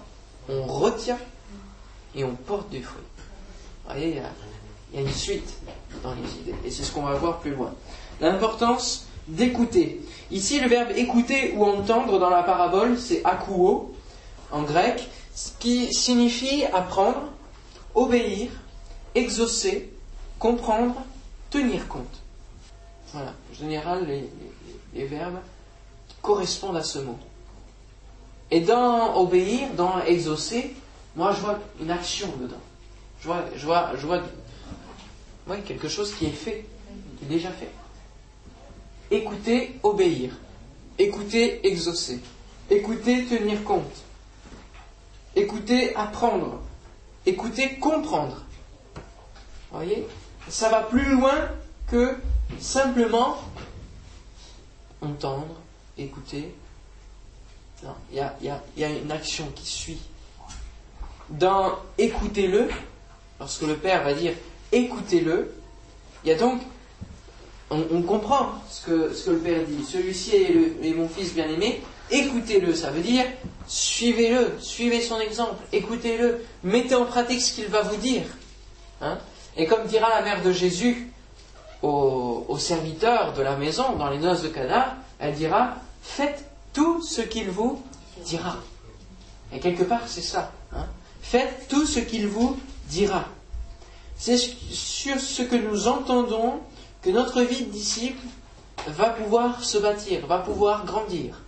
on 0.48 0.64
retient 0.64 1.18
et 2.14 2.24
on 2.24 2.34
porte 2.34 2.70
du 2.70 2.82
fruit. 2.82 3.02
Vous 3.84 3.92
voyez, 3.92 4.08
il 4.08 4.16
y 4.16 4.20
a, 4.20 4.30
il 4.92 5.00
y 5.00 5.02
a 5.02 5.06
une 5.06 5.14
suite 5.14 5.58
dans 6.02 6.14
les 6.14 6.40
idées. 6.40 6.54
Et 6.64 6.70
c'est 6.70 6.82
ce 6.82 6.92
qu'on 6.92 7.02
va 7.02 7.14
voir 7.14 7.38
plus 7.38 7.54
loin. 7.54 7.72
L'importance 8.20 9.06
d'écouter. 9.28 10.00
Ici, 10.30 10.60
le 10.60 10.68
verbe 10.68 10.90
écouter 10.96 11.52
ou 11.56 11.64
entendre 11.64 12.18
dans 12.18 12.30
la 12.30 12.42
parabole, 12.42 12.98
c'est 12.98 13.24
akouo 13.24 13.94
en 14.52 14.62
grec, 14.62 15.08
ce 15.36 15.50
qui 15.58 15.92
signifie 15.92 16.64
apprendre, 16.64 17.28
obéir, 17.94 18.50
exaucer, 19.14 19.92
comprendre, 20.38 20.94
tenir 21.50 21.86
compte. 21.88 22.22
Voilà, 23.12 23.34
en 23.50 23.54
général, 23.54 24.06
les, 24.94 25.04
verbes 25.04 25.38
correspondent 26.22 26.78
à 26.78 26.82
ce 26.82 27.00
mot. 27.00 27.18
Et 28.50 28.60
dans 28.60 29.14
obéir, 29.20 29.68
dans 29.76 30.00
exaucer, 30.04 30.74
moi 31.14 31.32
je 31.32 31.40
vois 31.42 31.58
une 31.82 31.90
action 31.90 32.32
dedans. 32.40 32.56
Je 33.20 33.26
vois, 33.26 33.44
je 33.54 33.66
vois, 33.66 33.92
je 33.98 34.06
vois 34.06 34.22
quelque 35.66 35.88
chose 35.88 36.14
qui 36.14 36.24
est 36.26 36.30
fait, 36.30 36.64
qui 37.18 37.26
est 37.26 37.28
déjà 37.28 37.50
fait. 37.50 37.70
Écouter, 39.10 39.78
obéir. 39.82 40.30
Écouter, 40.98 41.66
exaucer. 41.66 42.20
Écouter, 42.70 43.26
tenir 43.26 43.62
compte. 43.64 44.05
Écouter, 45.36 45.94
apprendre. 45.94 46.60
Écouter, 47.26 47.78
comprendre. 47.78 48.42
Vous 49.70 49.78
voyez? 49.78 50.06
Ça 50.48 50.68
va 50.70 50.82
plus 50.82 51.10
loin 51.10 51.48
que 51.88 52.16
simplement 52.58 53.38
entendre, 55.00 55.60
écouter. 55.98 56.54
Non, 57.82 57.94
il 58.10 58.16
y 58.16 58.84
a, 58.84 58.88
une 58.88 59.12
action 59.12 59.50
qui 59.54 59.66
suit. 59.66 60.00
Dans 61.28 61.72
écoutez-le, 61.98 62.68
lorsque 63.38 63.62
le 63.62 63.76
Père 63.76 64.04
va 64.04 64.14
dire 64.14 64.32
écoutez-le. 64.72 65.54
Il 66.24 66.30
y 66.30 66.32
a 66.32 66.36
donc, 66.36 66.60
on, 67.70 68.02
comprend 68.02 68.52
ce 68.70 68.86
que, 68.86 69.14
ce 69.14 69.26
que, 69.26 69.30
le 69.32 69.38
Père 69.38 69.66
dit. 69.66 69.84
Celui-ci 69.84 70.36
est, 70.36 70.94
mon 70.94 71.08
fils 71.08 71.34
bien-aimé, 71.34 71.82
écoutez-le. 72.10 72.74
Ça 72.74 72.90
veut 72.90 73.02
dire, 73.02 73.24
suivez-le, 73.66 74.56
suivez 74.60 75.00
son 75.00 75.20
exemple, 75.20 75.62
écoutez-le, 75.72 76.44
mettez 76.62 76.94
en 76.94 77.04
pratique 77.04 77.40
ce 77.40 77.52
qu'il 77.54 77.66
va 77.66 77.82
vous 77.82 77.96
dire. 77.96 78.24
Hein. 79.00 79.18
Et 79.56 79.66
comme 79.66 79.86
dira 79.86 80.08
la 80.08 80.22
mère 80.22 80.42
de 80.42 80.52
Jésus 80.52 81.10
au, 81.82 82.56
serviteur 82.58 83.32
de 83.34 83.42
la 83.42 83.56
maison 83.56 83.96
dans 83.96 84.10
les 84.10 84.18
noces 84.18 84.42
de 84.42 84.48
Cana, 84.48 84.96
elle 85.18 85.34
dira, 85.34 85.74
faites 86.02 86.50
tout 86.72 87.02
ce 87.02 87.20
qu'il 87.20 87.50
vous 87.50 87.82
dira. 88.24 88.56
Et 89.52 89.60
quelque 89.60 89.84
part, 89.84 90.02
c'est 90.06 90.22
ça. 90.22 90.52
Hein. 90.74 90.86
Faites 91.22 91.68
tout 91.68 91.86
ce 91.86 92.00
qu'il 92.00 92.28
vous 92.28 92.58
dira. 92.88 93.24
C'est 94.16 94.38
sur 94.38 95.20
ce 95.20 95.42
que 95.42 95.56
nous 95.56 95.88
entendons 95.88 96.60
que 97.02 97.10
notre 97.10 97.42
vie 97.42 97.64
de 97.64 97.70
disciple 97.70 98.26
va 98.86 99.10
pouvoir 99.10 99.62
se 99.62 99.78
bâtir, 99.78 100.26
va 100.26 100.38
pouvoir 100.38 100.84
grandir. 100.86 101.42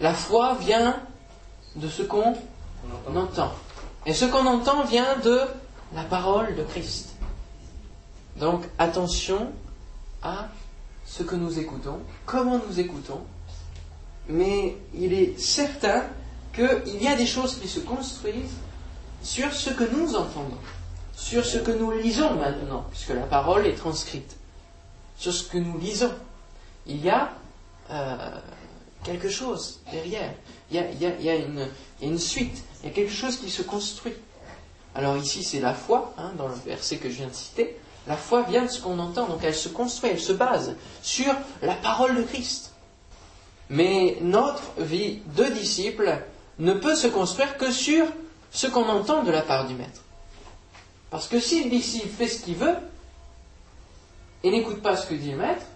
La 0.00 0.14
foi 0.14 0.56
vient 0.60 1.00
de 1.76 1.88
ce 1.88 2.02
qu'on 2.02 2.34
entend. 3.14 3.52
Et 4.06 4.14
ce 4.14 4.24
qu'on 4.24 4.46
entend 4.46 4.84
vient 4.84 5.16
de 5.18 5.40
la 5.94 6.02
parole 6.04 6.56
de 6.56 6.62
Christ. 6.62 7.14
Donc 8.36 8.64
attention 8.78 9.52
à 10.22 10.48
ce 11.06 11.22
que 11.22 11.34
nous 11.34 11.58
écoutons, 11.58 11.98
comment 12.24 12.60
nous 12.66 12.80
écoutons, 12.80 13.20
mais 14.28 14.76
il 14.94 15.12
est 15.12 15.38
certain 15.38 16.04
qu'il 16.54 17.02
y 17.02 17.08
a 17.08 17.16
des 17.16 17.26
choses 17.26 17.56
qui 17.56 17.68
se 17.68 17.80
construisent 17.80 18.56
sur 19.22 19.52
ce 19.52 19.70
que 19.70 19.84
nous 19.84 20.16
entendons 20.16 20.58
sur 21.20 21.44
ce 21.44 21.58
que 21.58 21.70
nous 21.70 21.90
lisons 21.92 22.34
maintenant, 22.34 22.86
puisque 22.90 23.10
la 23.10 23.26
parole 23.26 23.66
est 23.66 23.74
transcrite, 23.74 24.36
sur 25.18 25.32
ce 25.32 25.44
que 25.44 25.58
nous 25.58 25.78
lisons. 25.78 26.12
Il 26.86 27.04
y 27.04 27.10
a, 27.10 27.30
euh, 27.90 28.40
quelque 29.04 29.28
chose 29.28 29.80
derrière. 29.90 30.32
Il 30.70 30.76
y 30.76 31.28
a, 31.28 31.36
une, 32.00 32.18
suite, 32.18 32.64
il 32.82 32.88
y 32.88 32.92
a 32.92 32.94
quelque 32.94 33.12
chose 33.12 33.38
qui 33.38 33.50
se 33.50 33.62
construit. 33.62 34.14
Alors 34.94 35.16
ici, 35.16 35.42
c'est 35.42 35.60
la 35.60 35.74
foi, 35.74 36.14
hein, 36.18 36.32
dans 36.36 36.48
le 36.48 36.54
verset 36.66 36.96
que 36.96 37.08
je 37.08 37.16
viens 37.16 37.28
de 37.28 37.34
citer. 37.34 37.76
La 38.06 38.16
foi 38.16 38.42
vient 38.42 38.64
de 38.64 38.70
ce 38.70 38.80
qu'on 38.80 38.98
entend, 38.98 39.26
donc 39.26 39.40
elle 39.42 39.54
se 39.54 39.68
construit, 39.68 40.10
elle 40.10 40.20
se 40.20 40.32
base 40.32 40.74
sur 41.02 41.32
la 41.62 41.74
parole 41.74 42.16
de 42.16 42.22
Christ. 42.22 42.72
Mais 43.68 44.18
notre 44.20 44.62
vie 44.78 45.20
de 45.36 45.44
disciple 45.44 46.22
ne 46.58 46.72
peut 46.72 46.96
se 46.96 47.06
construire 47.06 47.56
que 47.56 47.70
sur 47.70 48.06
ce 48.50 48.66
qu'on 48.66 48.88
entend 48.88 49.22
de 49.22 49.30
la 49.30 49.42
part 49.42 49.66
du 49.66 49.74
Maître. 49.74 50.02
Parce 51.10 51.26
que 51.28 51.40
si 51.40 51.64
le 51.64 51.70
disciple 51.70 52.08
fait 52.08 52.28
ce 52.28 52.42
qu'il 52.42 52.56
veut 52.56 52.76
et 54.42 54.50
n'écoute 54.50 54.80
pas 54.82 54.96
ce 54.96 55.06
que 55.06 55.14
dit 55.14 55.32
le 55.32 55.38
Maître, 55.38 55.66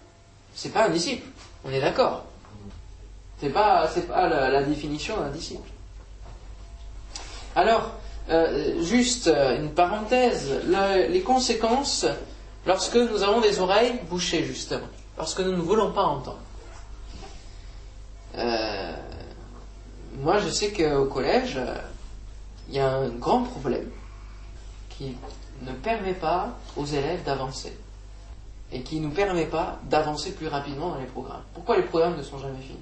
c'est 0.53 0.73
pas 0.73 0.85
un 0.85 0.89
disciple. 0.89 1.27
On 1.63 1.71
est 1.71 1.81
d'accord. 1.81 2.25
C'est 3.39 3.49
pas, 3.49 3.89
c'est 3.93 4.07
pas 4.07 4.27
la, 4.27 4.63
définition 4.63 5.19
d'un 5.19 5.29
disciple. 5.29 5.69
Alors, 7.55 7.91
euh, 8.29 8.81
juste 8.81 9.27
euh, 9.27 9.57
une 9.57 9.71
parenthèse, 9.71 10.61
les 11.09 11.21
conséquences 11.21 12.05
lorsque 12.65 12.95
nous 12.95 13.23
avons 13.23 13.41
des 13.41 13.59
oreilles 13.59 13.99
bouchées, 14.09 14.43
justement, 14.45 14.87
lorsque 15.17 15.41
nous 15.41 15.51
ne 15.51 15.61
voulons 15.61 15.91
pas 15.91 16.03
entendre. 16.03 16.39
Euh, 18.37 18.93
moi, 20.19 20.39
je 20.39 20.49
sais 20.49 20.71
qu'au 20.71 21.05
collège, 21.05 21.59
il 22.69 22.75
y 22.75 22.79
a 22.79 22.89
un 22.89 23.09
grand 23.09 23.43
problème 23.43 23.89
qui 24.89 25.15
ne 25.61 25.71
permet 25.71 26.13
pas 26.13 26.57
aux 26.75 26.85
élèves 26.85 27.23
d'avancer 27.23 27.77
et 28.71 28.81
qui 28.81 28.99
ne 28.99 29.07
nous 29.07 29.11
permet 29.13 29.45
pas 29.45 29.79
d'avancer 29.83 30.31
plus 30.31 30.47
rapidement 30.47 30.89
dans 30.89 30.99
les 30.99 31.05
programmes. 31.05 31.43
Pourquoi 31.53 31.77
les 31.77 31.83
programmes 31.83 32.17
ne 32.17 32.23
sont 32.23 32.39
jamais 32.39 32.61
finis? 32.61 32.79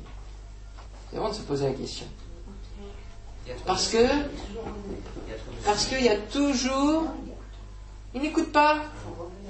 C'est 1.14 1.20
bon 1.20 1.30
de 1.30 1.34
se 1.34 1.42
poser 1.42 1.68
la 1.68 1.74
question. 1.74 2.08
Parce 3.66 3.90
que 3.90 4.08
parce 5.64 5.86
qu'il 5.86 6.02
y 6.02 6.10
a 6.10 6.18
toujours 6.18 7.04
ils 8.16 8.22
n'écoutent 8.22 8.52
pas, 8.52 8.84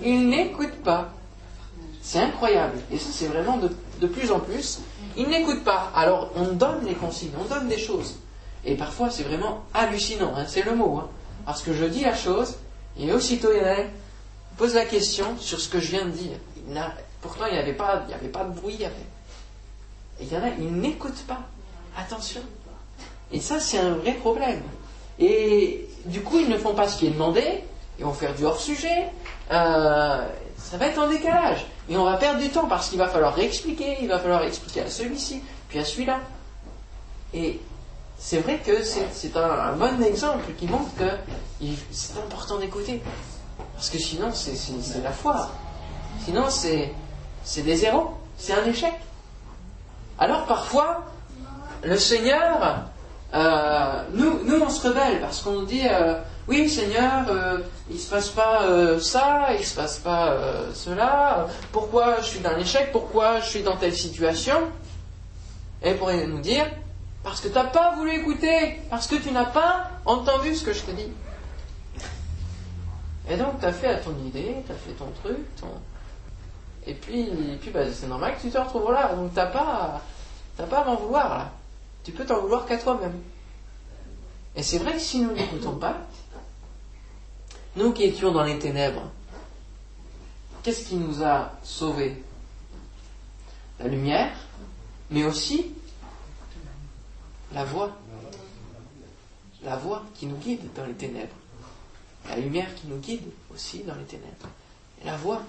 ils 0.02 0.28
n'écoutent 0.28 0.82
pas. 0.84 1.10
C'est 2.02 2.20
incroyable. 2.20 2.80
Et 2.92 2.98
ça, 2.98 3.10
c'est 3.12 3.28
vraiment 3.28 3.58
de, 3.58 3.70
de, 4.00 4.08
plus 4.08 4.32
en 4.32 4.40
plus. 4.40 4.80
Ils 5.18 5.28
n'écoutent 5.28 5.64
pas. 5.64 5.92
Alors, 5.96 6.32
on 6.36 6.46
donne 6.54 6.86
les 6.86 6.96
consignes, 6.96 7.32
on 7.40 7.46
donne 7.46 7.68
des 7.68 7.78
choses. 7.78 8.16
Et 8.66 8.76
parfois, 8.76 9.10
c'est 9.10 9.24
vraiment 9.24 9.64
hallucinant. 9.74 10.34
Hein, 10.36 10.46
c'est 10.48 10.64
le 10.64 10.76
mot. 10.76 10.98
Hein. 10.98 11.10
Parce 11.46 11.62
que 11.62 11.74
je 11.74 11.86
dis 11.86 12.02
la 12.02 12.16
chose, 12.16 12.56
et 12.98 13.12
aussitôt, 13.12 13.50
il 13.54 13.58
y 13.58 13.86
pose 14.58 14.76
la 14.76 14.86
question 14.86 15.38
sur 15.40 15.60
ce 15.60 15.68
que 15.68 15.80
je 15.80 15.92
viens 15.92 16.06
de 16.06 16.12
dire. 16.12 16.38
pourtant, 17.22 17.46
il 17.48 17.54
n'y 17.54 17.60
avait, 17.60 17.74
pas, 17.74 18.04
avait 18.14 18.30
pas 18.30 18.46
de 18.46 18.54
bruit. 18.54 18.80
Et 18.82 20.24
il 20.24 20.32
y 20.32 20.38
en 20.38 20.44
a, 20.44 20.50
ils 20.50 20.74
n'écoutent 20.74 21.26
pas. 21.28 21.42
Attention. 21.98 22.42
Et 23.32 23.40
ça, 23.40 23.60
c'est 23.60 23.80
un 23.80 23.96
vrai 23.96 24.14
problème. 24.14 24.62
Et 25.20 25.88
du 26.06 26.22
coup, 26.22 26.40
ils 26.40 26.50
ne 26.50 26.58
font 26.58 26.74
pas 26.74 26.88
ce 26.88 26.98
qui 26.98 27.08
est 27.08 27.12
demandé, 27.12 27.64
ils 28.00 28.06
vont 28.06 28.14
faire 28.14 28.34
du 28.34 28.46
hors-sujet, 28.46 29.10
euh, 29.52 30.28
ça 30.58 30.78
va 30.78 30.88
être 30.88 31.00
en 31.00 31.08
décalage. 31.08 31.66
Et 31.90 31.98
on 31.98 32.04
va 32.04 32.18
perdre 32.18 32.40
du 32.40 32.50
temps 32.50 32.68
parce 32.68 32.90
qu'il 32.90 32.98
va 32.98 33.08
falloir 33.08 33.36
réexpliquer, 33.36 33.98
il 34.02 34.08
va 34.08 34.20
falloir 34.20 34.44
expliquer 34.44 34.82
à 34.82 34.90
celui-ci, 34.90 35.42
puis 35.70 35.80
à 35.80 35.86
celui-là. 35.86 36.20
Et 37.34 37.60
c'est 38.18 38.40
vrai 38.40 38.60
que 38.60 38.84
c'est 38.84 39.36
un, 39.36 39.74
bon 39.74 40.02
exemple 40.04 40.46
qui 40.58 40.68
montre 40.68 40.96
que 40.96 41.10
c'est 41.92 42.18
important 42.18 42.58
d'écouter. 42.58 43.02
Parce 43.76 43.90
que 43.90 43.98
sinon, 43.98 44.30
c'est 44.34 45.04
la 45.04 45.12
foi. 45.12 45.52
Sinon, 46.24 46.46
c'est 46.50 47.62
des 47.62 47.76
zéros. 47.76 48.12
C'est 48.38 48.54
un 48.54 48.66
échec. 48.66 48.94
Alors 50.20 50.46
parfois, 50.46 51.06
le 51.84 51.98
Seigneur, 51.98 52.90
euh, 53.34 54.04
nous, 54.14 54.44
nous, 54.46 54.62
on 54.62 54.70
se 54.70 54.88
rebelle 54.88 55.20
parce 55.20 55.42
qu'on 55.42 55.64
dit 55.64 55.88
euh, 55.90 56.20
Oui, 56.48 56.70
Seigneur, 56.70 57.26
euh, 57.30 57.60
il 57.90 57.96
ne 57.96 58.00
se 58.00 58.10
passe 58.10 58.30
pas 58.30 58.62
ça, 59.00 59.48
il 59.54 59.60
ne 59.60 59.66
se 59.66 59.76
passe 59.76 59.98
pas 59.98 60.38
cela. 60.74 61.48
Pourquoi 61.72 62.22
je 62.22 62.26
suis 62.26 62.40
dans 62.40 62.56
l'échec 62.56 62.92
Pourquoi 62.92 63.40
je 63.40 63.50
suis 63.50 63.64
dans 63.64 63.76
telle 63.76 63.96
situation? 63.96 64.58
Et 65.82 65.96
pourrait 65.96 66.28
nous 66.28 66.40
dire 66.40 66.66
Parce 67.24 67.42
que 67.42 67.48
tu 67.48 67.56
n'as 67.56 67.66
pas 67.66 67.96
voulu 67.96 68.14
écouter, 68.14 68.80
parce 68.90 69.08
que 69.08 69.16
tu 69.16 69.32
n'as 69.32 69.46
pas 69.46 69.90
entendu 70.06 70.56
ce 70.56 70.64
que 70.64 70.74
je 70.74 70.82
te 70.82 70.92
dis. 70.92 71.12
Et 73.30 73.38
donc, 73.38 73.60
tu 73.60 73.66
as 73.66 73.74
fait 73.74 73.88
à 73.88 73.96
ton 73.96 74.16
idée, 74.26 74.58
tu 74.66 74.72
as 74.72 74.76
fait 74.76 74.92
ton 74.92 75.10
truc, 75.24 75.38
ton... 75.60 75.68
et 76.86 76.94
puis, 76.94 77.30
puis 77.62 77.72
bah, 77.72 77.80
c'est 77.92 78.08
normal 78.08 78.36
que 78.36 78.42
tu 78.42 78.50
te 78.52 78.58
retrouves 78.58 78.92
là. 78.92 79.14
Donc, 79.16 79.32
tu 79.32 79.38
n'as 79.38 79.46
pas, 79.46 80.02
pas 80.58 80.80
à 80.80 80.86
m'en 80.86 80.96
vouloir 80.96 81.38
là. 81.38 81.52
Tu 82.04 82.12
peux 82.12 82.26
t'en 82.26 82.42
vouloir 82.42 82.66
qu'à 82.66 82.78
toi-même. 82.78 83.20
Et 84.56 84.64
c'est 84.64 84.78
vrai 84.78 84.94
que 84.94 85.00
si 85.00 85.20
nous 85.22 85.32
n'écoutons 85.32 85.78
pas, 85.78 86.02
nous 87.76 87.92
qui 87.92 88.04
étions 88.04 88.32
dans 88.32 88.44
les 88.44 88.60
ténèbres, 88.60 89.10
qu'est-ce 90.62 90.88
qui 90.88 90.96
nous 90.96 91.24
a 91.24 91.54
sauvés? 91.64 92.22
La 93.80 93.88
lumière, 93.88 94.36
mais 95.10 95.24
aussi 95.24 95.72
la 97.54 97.64
voix. 97.66 97.98
La 99.64 99.78
voix 99.78 100.04
qui 100.14 100.26
nous 100.26 100.38
guide 100.38 100.74
dans 100.76 100.86
les 100.86 100.94
ténèbres 100.94 101.36
la 102.30 102.38
lumière 102.38 102.74
qui 102.76 102.88
nous 102.88 102.98
guide 102.98 103.30
aussi 103.54 103.80
dans 103.80 103.96
les 103.96 104.06
ténèbres. 104.06 104.48
La 105.04 105.18
voix, 105.18 105.42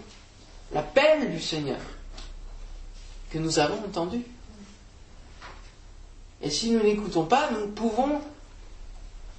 l'appel 0.72 1.30
du 1.30 1.40
Seigneur 1.40 1.80
que 3.30 3.38
nous 3.38 3.58
avons 3.58 3.78
entendu. 3.84 4.22
Et 6.42 6.50
si 6.50 6.70
nous 6.70 6.82
n'écoutons 6.82 7.24
pas, 7.24 7.50
nous 7.50 7.68
pouvons 7.68 8.20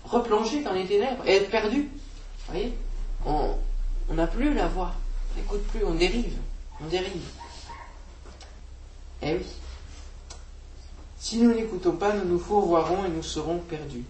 replonger 0.06 0.62
dans 0.62 0.74
les 0.74 0.86
ténèbres 0.86 1.26
et 1.28 1.36
être 1.36 1.50
perdus. 1.50 1.90
Vous 2.48 2.54
voyez 2.54 2.74
On 3.26 4.14
n'a 4.14 4.28
plus 4.28 4.54
la 4.54 4.68
voix, 4.68 4.94
on 5.34 5.40
n'écoute 5.40 5.64
plus, 5.68 5.84
on 5.84 5.94
dérive, 5.94 6.38
on 6.84 6.88
dérive. 6.88 7.30
Eh 9.22 9.36
oui. 9.36 9.46
Si 11.20 11.38
nous 11.38 11.54
n'écoutons 11.54 11.94
pas, 11.94 12.14
nous 12.14 12.26
nous 12.26 12.40
fourvoierons 12.40 13.06
et 13.06 13.10
nous 13.10 13.24
serons 13.24 13.58
perdus. 13.58 14.04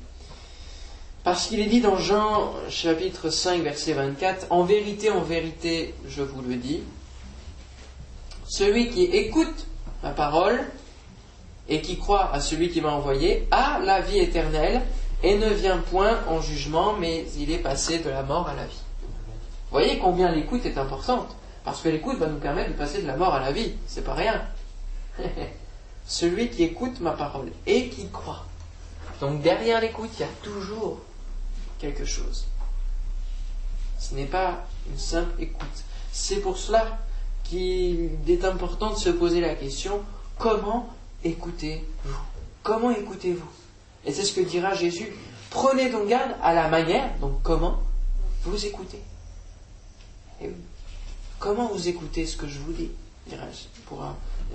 Parce 1.23 1.47
qu'il 1.47 1.59
est 1.59 1.67
dit 1.67 1.81
dans 1.81 1.97
Jean 1.97 2.53
chapitre 2.69 3.29
5 3.29 3.61
verset 3.61 3.93
24, 3.93 4.47
En 4.51 4.63
vérité, 4.63 5.09
en 5.09 5.21
vérité, 5.21 5.95
je 6.07 6.21
vous 6.21 6.41
le 6.41 6.55
dis, 6.55 6.81
celui 8.47 8.89
qui 8.89 9.05
écoute 9.05 9.65
ma 10.03 10.11
parole 10.11 10.63
et 11.67 11.81
qui 11.81 11.97
croit 11.97 12.31
à 12.31 12.39
celui 12.39 12.69
qui 12.69 12.81
m'a 12.81 12.91
envoyé 12.91 13.47
a 13.51 13.79
la 13.79 14.01
vie 14.01 14.19
éternelle 14.19 14.81
et 15.23 15.37
ne 15.37 15.49
vient 15.49 15.77
point 15.77 16.19
en 16.27 16.41
jugement, 16.41 16.93
mais 16.93 17.25
il 17.37 17.51
est 17.51 17.59
passé 17.59 17.99
de 17.99 18.09
la 18.09 18.23
mort 18.23 18.47
à 18.47 18.55
la 18.55 18.65
vie. 18.65 18.81
Vous 19.01 19.79
voyez 19.79 19.97
combien 19.97 20.31
l'écoute 20.31 20.65
est 20.65 20.77
importante, 20.77 21.35
parce 21.63 21.81
que 21.81 21.89
l'écoute 21.89 22.17
va 22.17 22.27
nous 22.27 22.37
permettre 22.37 22.69
de 22.71 22.77
passer 22.77 23.01
de 23.01 23.07
la 23.07 23.17
mort 23.17 23.33
à 23.33 23.39
la 23.39 23.51
vie, 23.51 23.73
c'est 23.87 24.03
pas 24.03 24.13
rien. 24.13 24.41
celui 26.07 26.49
qui 26.49 26.63
écoute 26.63 26.99
ma 27.01 27.11
parole 27.11 27.51
et 27.65 27.89
qui 27.89 28.09
croit. 28.09 28.45
Donc 29.19 29.41
derrière 29.41 29.81
l'écoute, 29.81 30.09
il 30.17 30.21
y 30.21 30.23
a 30.23 30.31
toujours 30.43 30.99
quelque 31.79 32.05
chose. 32.05 32.45
Ce 33.99 34.13
n'est 34.13 34.25
pas 34.25 34.65
une 34.89 34.99
simple 34.99 35.41
écoute. 35.41 35.83
C'est 36.11 36.41
pour 36.41 36.57
cela 36.57 36.99
qu'il 37.43 38.11
est 38.27 38.45
important 38.45 38.91
de 38.91 38.97
se 38.97 39.09
poser 39.09 39.41
la 39.41 39.55
question 39.55 40.01
comment 40.37 40.89
écoutez-vous 41.25 42.15
Comment 42.63 42.91
écoutez-vous? 42.91 43.49
Et 44.05 44.13
c'est 44.13 44.23
ce 44.23 44.33
que 44.33 44.41
dira 44.41 44.73
Jésus. 44.73 45.11
Prenez 45.49 45.89
donc 45.89 46.07
garde 46.07 46.35
à 46.41 46.53
la 46.53 46.67
manière, 46.67 47.17
donc 47.19 47.41
comment? 47.43 47.79
Vous 48.43 48.65
écoutez. 48.65 49.01
Comment 51.39 51.67
vous 51.67 51.87
écoutez 51.87 52.25
ce 52.25 52.37
que 52.37 52.47
je 52.47 52.59
vous 52.59 52.73
dis? 52.73 52.91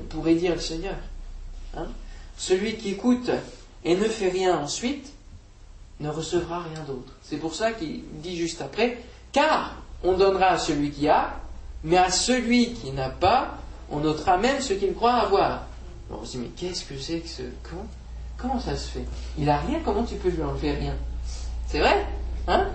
Pourrait 0.09 0.35
dire 0.35 0.55
le 0.55 0.61
Seigneur. 0.61 0.97
Hein? 1.77 1.87
Celui 2.37 2.77
qui 2.77 2.91
écoute 2.91 3.31
et 3.85 3.97
ne 3.97 4.05
fait 4.05 4.29
rien 4.29 4.59
ensuite 4.59 5.13
ne 6.01 6.09
recevra 6.09 6.63
rien 6.63 6.83
d'autre. 6.85 7.13
C'est 7.23 7.37
pour 7.37 7.55
ça 7.55 7.73
qu'il 7.73 8.03
dit 8.21 8.37
juste 8.37 8.63
après, 8.63 8.99
car 9.33 9.77
on 10.03 10.15
donnera 10.15 10.47
à 10.47 10.59
celui 10.59 10.91
qui 10.91 11.09
a, 11.09 11.41
mais 11.85 11.99
à 11.99 12.11
celui 12.11 12.73
qui 12.73 12.91
n'a 12.91 13.11
pas, 13.11 13.59
on 13.91 14.01
notera 14.01 14.39
même 14.39 14.61
ce 14.61 14.73
qu'il 14.73 14.95
croit 14.95 15.15
avoir. 15.15 15.67
On 16.11 16.25
se 16.25 16.33
dit, 16.33 16.39
mais 16.39 16.49
qu'est-ce 16.49 16.85
que 16.85 16.99
c'est 16.99 17.21
que 17.21 17.29
ce... 17.29 17.43
Comment, 17.63 17.87
comment 18.37 18.61
ça 18.61 18.77
se 18.77 18.89
fait? 18.89 19.05
Il 19.39 19.49
a 19.49 19.59
rien, 19.59 19.81
comment 19.85 20.05
tu 20.05 20.17
peux 20.17 20.29
lui 20.29 20.43
enlever 20.43 20.73
rien? 20.73 20.95
C'est 21.67 21.79
vrai? 21.79 22.07
Hein? 22.49 22.69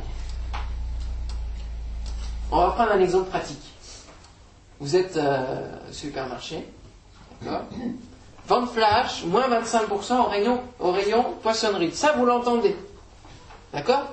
On 2.51 2.57
va 2.57 2.71
prendre 2.71 2.91
un 2.91 2.99
exemple 2.99 3.29
pratique. 3.29 3.61
Vous 4.79 4.95
êtes 4.95 5.17
euh, 5.17 5.77
supermarché, 5.91 6.65
d'accord? 7.41 7.63
Vente 8.47 8.69
flash, 8.71 9.23
moins 9.25 9.49
25% 9.49 10.19
au 10.19 10.23
rayon, 10.25 10.61
au 10.79 10.91
rayon 10.91 11.33
poissonnerie. 11.41 11.91
Ça, 11.91 12.13
vous 12.13 12.25
l'entendez. 12.25 12.75
D'accord? 13.73 14.03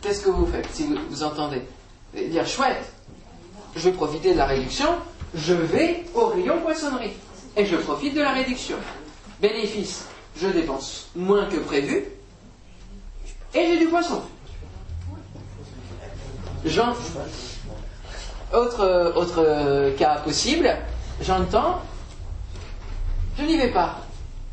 Qu'est-ce 0.00 0.22
que 0.22 0.30
vous 0.30 0.46
faites 0.46 0.68
si 0.72 0.86
vous, 1.10 1.22
entendez? 1.22 1.62
Dire 2.14 2.46
chouette, 2.46 2.92
je 3.74 3.80
vais 3.80 3.92
profiter 3.92 4.32
de 4.32 4.38
la 4.38 4.46
réduction, 4.46 4.86
je 5.34 5.54
vais 5.54 6.04
au 6.14 6.26
rayon 6.26 6.60
poissonnerie 6.62 7.12
et 7.56 7.64
je 7.64 7.76
profite 7.76 8.14
de 8.14 8.20
la 8.20 8.32
réduction. 8.32 8.76
bénéfice, 9.40 10.06
je 10.40 10.48
dépense 10.48 11.08
moins 11.16 11.46
que 11.46 11.56
prévu, 11.56 12.04
et 13.54 13.66
j'ai 13.66 13.78
du 13.78 13.86
poisson. 13.86 14.22
Autre, 18.52 19.12
autre 19.16 19.94
cas 19.96 20.16
possible, 20.20 20.76
j'entends, 21.20 21.80
je 23.38 23.44
n'y 23.44 23.56
vais 23.56 23.72
pas. 23.72 24.00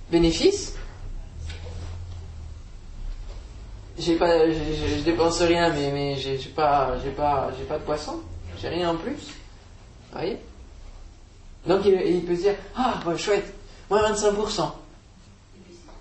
Bénéfice, 0.09 0.75
j'ai 3.97 4.15
pas, 4.15 4.49
je, 4.49 5.03
dépense 5.03 5.41
rien, 5.41 5.69
mais, 5.73 5.91
mais 5.91 6.15
j'ai 6.15 6.37
pas, 6.49 6.93
pas 7.17 7.77
de 7.77 7.83
poisson, 7.83 8.21
j'ai 8.61 8.69
rien 8.69 8.91
en 8.91 8.95
plus. 8.95 9.11
Vous 9.11 10.19
voyez? 10.19 10.39
Donc 11.65 11.85
il, 11.85 12.25
peut 12.25 12.35
se 12.35 12.41
dire, 12.41 12.55
ah, 12.75 13.01
chouette, 13.17 13.53
moins 13.89 14.11
25%. 14.11 14.71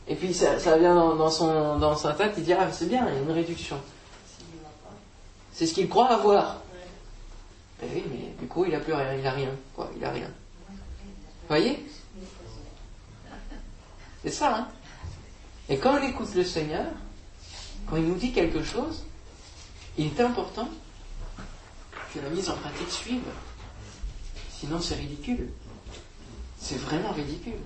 Et 0.08 0.16
puis 0.16 0.34
ça, 0.34 0.56
vient 0.78 1.14
dans, 1.14 1.30
son, 1.30 1.78
dans 1.78 1.96
sa 1.96 2.12
tête, 2.12 2.34
il 2.36 2.44
dit, 2.44 2.52
ah, 2.52 2.70
c'est 2.72 2.88
bien, 2.88 3.06
il 3.08 3.14
y 3.14 3.18
a 3.18 3.20
une 3.20 3.30
réduction. 3.30 3.78
C'est 5.52 5.66
ce 5.66 5.74
qu'il 5.74 5.88
croit 5.88 6.08
avoir. 6.08 6.58
Ben 7.80 7.88
oui, 7.94 8.04
mais 8.10 8.34
du 8.40 8.46
coup, 8.46 8.64
il 8.64 8.74
a 8.74 8.80
plus 8.80 8.92
rien, 8.92 9.14
il 9.14 9.26
a 9.26 9.32
rien, 9.32 9.50
quoi, 9.74 9.90
il 9.96 10.04
a 10.04 10.10
rien. 10.10 10.28
Vous 10.68 11.48
voyez? 11.48 11.84
C'est 14.22 14.30
ça, 14.30 14.56
hein 14.56 14.68
Et 15.68 15.78
quand 15.78 15.98
on 15.98 16.02
écoute 16.02 16.34
le 16.34 16.44
Seigneur, 16.44 16.86
quand 17.86 17.96
il 17.96 18.04
nous 18.04 18.14
dit 18.14 18.32
quelque 18.32 18.62
chose, 18.62 19.04
il 19.98 20.06
est 20.06 20.20
important 20.20 20.68
que 22.14 22.20
la 22.20 22.30
mise 22.30 22.48
en 22.48 22.54
pratique 22.54 22.90
suive. 22.90 23.22
Sinon, 24.62 24.80
c'est 24.80 24.94
ridicule. 24.94 25.48
C'est 26.56 26.78
vraiment 26.78 27.10
ridicule. 27.10 27.58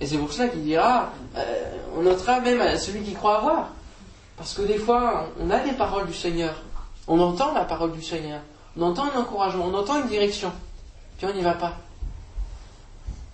Et 0.00 0.06
c'est 0.06 0.16
pour 0.16 0.32
cela 0.32 0.48
qu'il 0.48 0.64
dira, 0.64 1.10
euh, 1.36 1.76
on 1.94 2.00
notera 2.00 2.40
même 2.40 2.78
celui 2.78 3.02
qui 3.02 3.12
croit 3.12 3.36
avoir. 3.36 3.68
Parce 4.38 4.54
que 4.54 4.62
des 4.62 4.78
fois, 4.78 5.28
on 5.38 5.50
a 5.50 5.58
des 5.58 5.72
paroles 5.72 6.06
du 6.06 6.14
Seigneur. 6.14 6.54
On 7.06 7.20
entend 7.20 7.52
la 7.52 7.66
parole 7.66 7.92
du 7.92 8.02
Seigneur. 8.02 8.40
On 8.78 8.82
entend 8.82 9.12
un 9.14 9.20
encouragement, 9.20 9.66
on 9.66 9.74
entend 9.74 10.00
une 10.00 10.08
direction. 10.08 10.50
Puis 11.18 11.26
on 11.26 11.34
n'y 11.34 11.42
va 11.42 11.52
pas. 11.52 11.74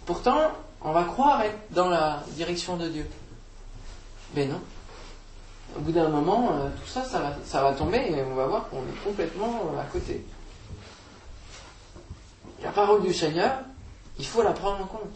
Pourtant, 0.07 0.51
on 0.83 0.91
va 0.91 1.05
croire 1.05 1.41
être 1.43 1.59
dans 1.71 1.89
la 1.89 2.25
direction 2.31 2.77
de 2.77 2.89
Dieu. 2.89 3.09
Mais 4.35 4.47
non 4.47 4.61
au 5.77 5.81
bout 5.81 5.93
d'un 5.93 6.09
moment, 6.09 6.51
euh, 6.53 6.69
tout 6.81 6.89
ça, 6.89 7.05
ça 7.05 7.63
va, 7.63 7.73
tomber 7.73 7.99
et 7.99 8.23
on 8.23 8.35
va 8.35 8.47
voir 8.47 8.69
qu'on 8.69 8.79
est 8.79 9.05
complètement 9.05 9.63
euh, 9.73 9.81
à 9.81 9.85
côté. 9.85 10.25
La 12.65 12.71
parole 12.71 13.03
du 13.03 13.13
Seigneur, 13.13 13.59
il 14.19 14.27
faut 14.27 14.43
la 14.43 14.53
prendre 14.53 14.83
en 14.83 14.87
compte. 14.87 15.13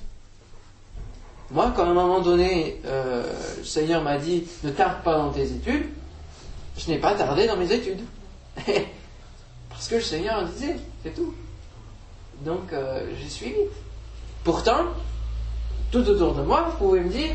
Moi, 1.51 1.73
quand 1.75 1.85
à 1.85 1.89
un 1.89 1.95
moment 1.95 2.21
donné, 2.21 2.81
euh, 2.85 3.33
le 3.59 3.65
Seigneur 3.65 4.03
m'a 4.03 4.19
dit 4.19 4.47
ne 4.63 4.71
tarde 4.71 5.03
pas 5.03 5.17
dans 5.17 5.31
tes 5.31 5.51
études, 5.51 5.87
je 6.77 6.91
n'ai 6.91 6.99
pas 6.99 7.15
tardé 7.15 7.47
dans 7.47 7.57
mes 7.57 7.73
études. 7.73 8.03
Parce 9.71 9.89
que 9.89 9.95
le 9.97 10.03
Seigneur 10.03 10.45
disait, 10.45 10.77
c'est 11.03 11.15
tout. 11.15 11.35
Donc, 12.45 12.73
j'ai 13.21 13.29
suivi. 13.29 13.57
Pourtant, 14.45 14.85
tout 15.91 16.07
autour 16.07 16.35
de 16.35 16.43
moi, 16.43 16.69
vous 16.71 16.77
pouvez 16.77 17.01
me 17.01 17.09
dire, 17.09 17.35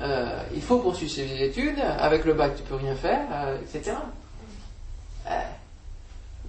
euh, 0.00 0.42
il 0.54 0.62
faut 0.62 0.78
poursuivre 0.78 1.12
ses 1.12 1.42
études, 1.42 1.78
avec 1.78 2.24
le 2.24 2.32
bac 2.34 2.56
tu 2.56 2.62
peux 2.62 2.76
rien 2.76 2.94
faire, 2.94 3.20
euh, 3.32 3.58
etc. 3.60 3.96
Euh, 5.28 5.40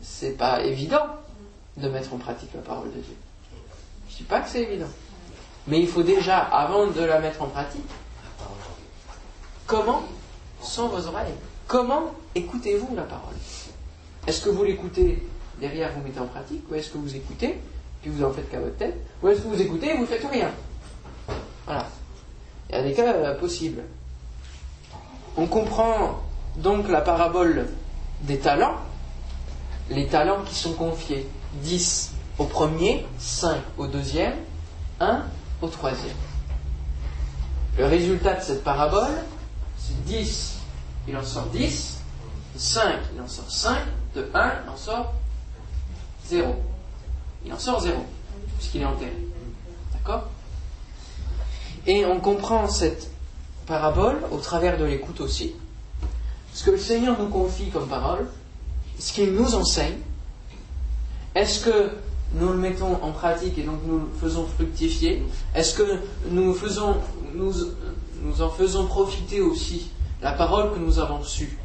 c'est 0.01 0.37
pas 0.37 0.63
évident 0.63 1.07
de 1.77 1.89
mettre 1.89 2.13
en 2.13 2.17
pratique 2.17 2.49
la 2.53 2.61
parole 2.61 2.91
de 2.91 2.99
Dieu. 2.99 3.15
Je 4.09 4.17
dis 4.17 4.23
pas 4.23 4.41
que 4.41 4.49
c'est 4.49 4.63
évident. 4.63 4.89
Mais 5.67 5.79
il 5.79 5.87
faut 5.87 6.03
déjà, 6.03 6.39
avant 6.39 6.87
de 6.87 7.01
la 7.01 7.19
mettre 7.19 7.41
en 7.41 7.47
pratique, 7.47 7.89
comment 9.65 10.03
sont 10.61 10.87
vos 10.87 11.07
oreilles 11.07 11.33
Comment 11.67 12.11
écoutez-vous 12.35 12.95
la 12.95 13.03
parole? 13.03 13.35
Est-ce 14.27 14.41
que 14.41 14.49
vous 14.49 14.63
l'écoutez 14.63 15.25
derrière, 15.59 15.93
vous 15.93 16.01
mettez 16.01 16.19
en 16.19 16.25
pratique, 16.25 16.63
ou 16.69 16.75
est-ce 16.75 16.89
que 16.89 16.97
vous 16.97 17.15
écoutez, 17.15 17.59
puis 18.01 18.11
vous 18.11 18.23
en 18.23 18.31
faites 18.31 18.49
qu'à 18.49 18.59
votre 18.59 18.75
tête, 18.77 18.97
ou 19.21 19.29
est-ce 19.29 19.41
que 19.41 19.47
vous 19.47 19.61
écoutez 19.61 19.91
et 19.91 19.97
vous 19.97 20.05
faites 20.05 20.25
rien? 20.29 20.51
Voilà. 21.65 21.87
Il 22.69 22.75
y 22.75 22.79
a 22.79 22.83
des 22.83 22.93
cas 22.93 23.13
euh, 23.13 23.39
possibles. 23.39 23.83
On 25.37 25.45
comprend 25.45 26.21
donc 26.57 26.89
la 26.89 27.01
parabole 27.01 27.67
des 28.21 28.39
talents, 28.39 28.75
les 29.89 30.07
talents 30.07 30.43
qui 30.43 30.55
sont 30.55 30.73
confiés 30.73 31.27
10 31.55 32.11
au 32.37 32.45
premier, 32.45 33.05
5 33.19 33.57
au 33.77 33.87
deuxième, 33.87 34.33
1 34.99 35.23
au 35.61 35.67
troisième. 35.67 36.15
Le 37.77 37.85
résultat 37.85 38.35
de 38.35 38.41
cette 38.41 38.63
parabole, 38.63 39.11
c'est 39.77 40.03
10, 40.05 40.57
il 41.07 41.17
en 41.17 41.23
sort 41.23 41.45
10, 41.47 41.99
5, 42.55 42.95
il 43.15 43.21
en 43.21 43.27
sort 43.27 43.49
5, 43.49 43.77
de 44.15 44.29
1, 44.33 44.53
il 44.65 44.69
en 44.69 44.77
sort 44.77 45.13
0. 46.27 46.55
Il 47.45 47.53
en 47.53 47.59
sort 47.59 47.81
0, 47.81 48.05
puisqu'il 48.57 48.81
est 48.81 48.85
enterré. 48.85 49.15
D'accord? 49.93 50.29
Et 51.87 52.05
on 52.05 52.19
comprend 52.19 52.67
cette 52.67 53.09
parabole 53.65 54.21
au 54.31 54.37
travers 54.37 54.77
de 54.77 54.85
l'écoute 54.85 55.21
aussi. 55.21 55.55
Ce 56.53 56.63
que 56.63 56.71
le 56.71 56.77
Seigneur 56.77 57.17
nous 57.17 57.29
confie 57.29 57.69
comme 57.69 57.87
parole, 57.87 58.27
ce 58.99 59.13
qu'il 59.13 59.31
nous 59.33 59.55
enseigne, 59.55 59.97
est-ce 61.35 61.63
que 61.63 61.91
nous 62.33 62.49
le 62.49 62.57
mettons 62.57 63.01
en 63.03 63.11
pratique 63.11 63.57
et 63.57 63.63
donc 63.63 63.79
nous 63.85 63.99
le 63.99 64.09
faisons 64.19 64.45
fructifier? 64.45 65.23
Est-ce 65.55 65.75
que 65.75 65.99
nous, 66.29 66.51
en 68.41 68.49
faisons 68.49 68.85
profiter 68.85 69.41
aussi 69.41 69.91
la 70.21 70.33
parole 70.33 70.73
que 70.73 70.79
nous 70.79 70.99
avons 70.99 71.19
reçue 71.19 71.57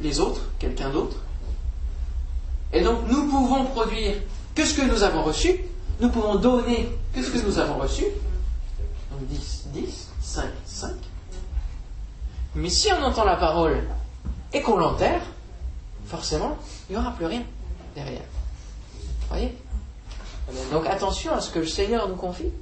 Les 0.00 0.20
autres, 0.20 0.42
quelqu'un 0.58 0.90
d'autre? 0.90 1.16
Et 2.72 2.82
donc 2.82 3.08
nous 3.08 3.26
pouvons 3.28 3.64
produire 3.64 4.14
que 4.54 4.64
ce 4.64 4.74
que 4.74 4.82
nous 4.82 5.02
avons 5.02 5.22
reçu, 5.22 5.60
nous 6.00 6.10
pouvons 6.10 6.36
donner 6.36 6.88
que 7.14 7.22
ce 7.22 7.30
que 7.30 7.38
nous 7.46 7.58
avons 7.58 7.78
reçu, 7.78 8.04
10, 9.20 9.68
10, 9.72 10.08
5, 10.20 10.44
5. 10.66 10.90
Mais 12.56 12.68
si 12.68 12.88
on 12.92 13.02
entend 13.02 13.24
la 13.24 13.36
parole 13.36 13.82
et 14.52 14.62
qu'on 14.62 14.76
l'enterre, 14.76 15.22
forcément, 16.06 16.56
il 16.88 16.96
n'y 16.96 16.98
aura 16.98 17.12
plus 17.12 17.26
rien 17.26 17.42
derrière. 17.96 18.22
Vous 19.22 19.28
voyez? 19.28 19.56
Donc 20.70 20.86
attention 20.86 21.34
à 21.34 21.40
ce 21.40 21.50
que 21.50 21.58
le 21.58 21.66
Seigneur 21.66 22.08
nous 22.08 22.14
confie, 22.14 22.52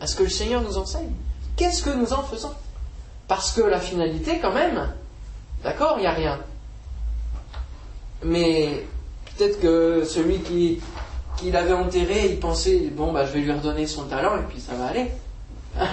à 0.00 0.06
ce 0.06 0.14
que 0.14 0.24
le 0.24 0.28
Seigneur 0.28 0.60
nous 0.60 0.76
enseigne. 0.76 1.12
Qu'est-ce 1.56 1.82
que 1.82 1.90
nous 1.90 2.12
en 2.12 2.22
faisons? 2.22 2.52
Parce 3.28 3.52
que 3.52 3.62
la 3.62 3.80
finalité, 3.80 4.40
quand 4.40 4.52
même, 4.52 4.92
d'accord, 5.62 5.94
il 5.96 6.00
n'y 6.02 6.06
a 6.06 6.12
rien. 6.12 6.38
Mais 8.22 8.84
peut-être 9.36 9.60
que 9.60 10.04
celui 10.04 10.40
qui, 10.40 10.80
qui 11.36 11.50
l'avait 11.50 11.72
enterré, 11.72 12.26
il 12.30 12.40
pensait, 12.40 12.90
bon, 12.92 13.12
bah, 13.12 13.24
je 13.24 13.32
vais 13.32 13.40
lui 13.40 13.52
redonner 13.52 13.86
son 13.86 14.04
talent 14.04 14.36
et 14.36 14.42
puis 14.42 14.60
ça 14.60 14.74
va 14.74 14.86
aller. 14.86 15.10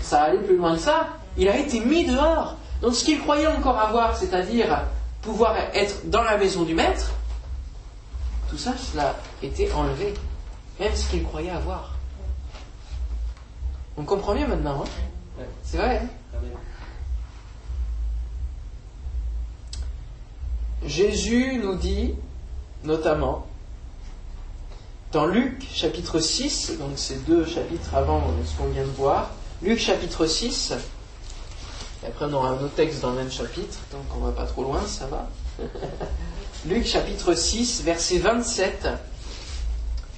ça 0.00 0.22
allait 0.22 0.38
plus 0.38 0.56
loin 0.56 0.74
que 0.74 0.82
ça. 0.82 1.08
Il 1.36 1.48
a 1.48 1.56
été 1.56 1.80
mis 1.80 2.04
dehors. 2.04 2.56
Donc 2.82 2.94
ce 2.94 3.04
qu'il 3.04 3.20
croyait 3.20 3.46
encore 3.46 3.78
avoir, 3.78 4.16
c'est-à-dire 4.16 4.82
pouvoir 5.22 5.56
être 5.72 6.08
dans 6.10 6.22
la 6.22 6.36
maison 6.36 6.62
du 6.62 6.74
maître, 6.74 7.12
tout 8.54 8.60
ça, 8.60 8.74
cela 8.78 9.16
a 9.42 9.44
été 9.44 9.72
enlevé. 9.72 10.14
Même 10.78 10.94
ce 10.94 11.08
qu'il 11.08 11.24
croyait 11.24 11.50
avoir. 11.50 11.96
On 13.96 14.04
comprend 14.04 14.32
mieux 14.32 14.46
maintenant, 14.46 14.84
hein? 14.84 15.44
C'est 15.64 15.76
vrai. 15.76 16.02
Hein? 16.02 16.38
Jésus 20.84 21.58
nous 21.60 21.74
dit, 21.74 22.14
notamment, 22.84 23.46
dans 25.10 25.26
Luc 25.26 25.66
chapitre 25.72 26.20
6, 26.20 26.78
donc 26.78 26.92
c'est 26.94 27.24
deux 27.24 27.44
chapitres 27.44 27.92
avant 27.92 28.22
ce 28.46 28.56
qu'on 28.56 28.68
vient 28.68 28.84
de 28.84 28.88
voir, 28.90 29.30
Luc 29.62 29.80
chapitre 29.80 30.26
6, 30.26 30.74
et 32.04 32.06
après 32.06 32.26
on 32.26 32.32
aura 32.34 32.50
un 32.50 32.54
autre 32.62 32.74
texte 32.74 33.00
dans 33.00 33.10
le 33.10 33.16
même 33.16 33.32
chapitre, 33.32 33.78
donc 33.90 34.04
on 34.16 34.20
va 34.20 34.30
pas 34.30 34.46
trop 34.46 34.62
loin, 34.62 34.82
ça 34.86 35.06
va. 35.06 35.28
Luc 36.66 36.86
chapitre 36.86 37.34
6, 37.34 37.82
verset 37.82 38.18
27, 38.20 38.88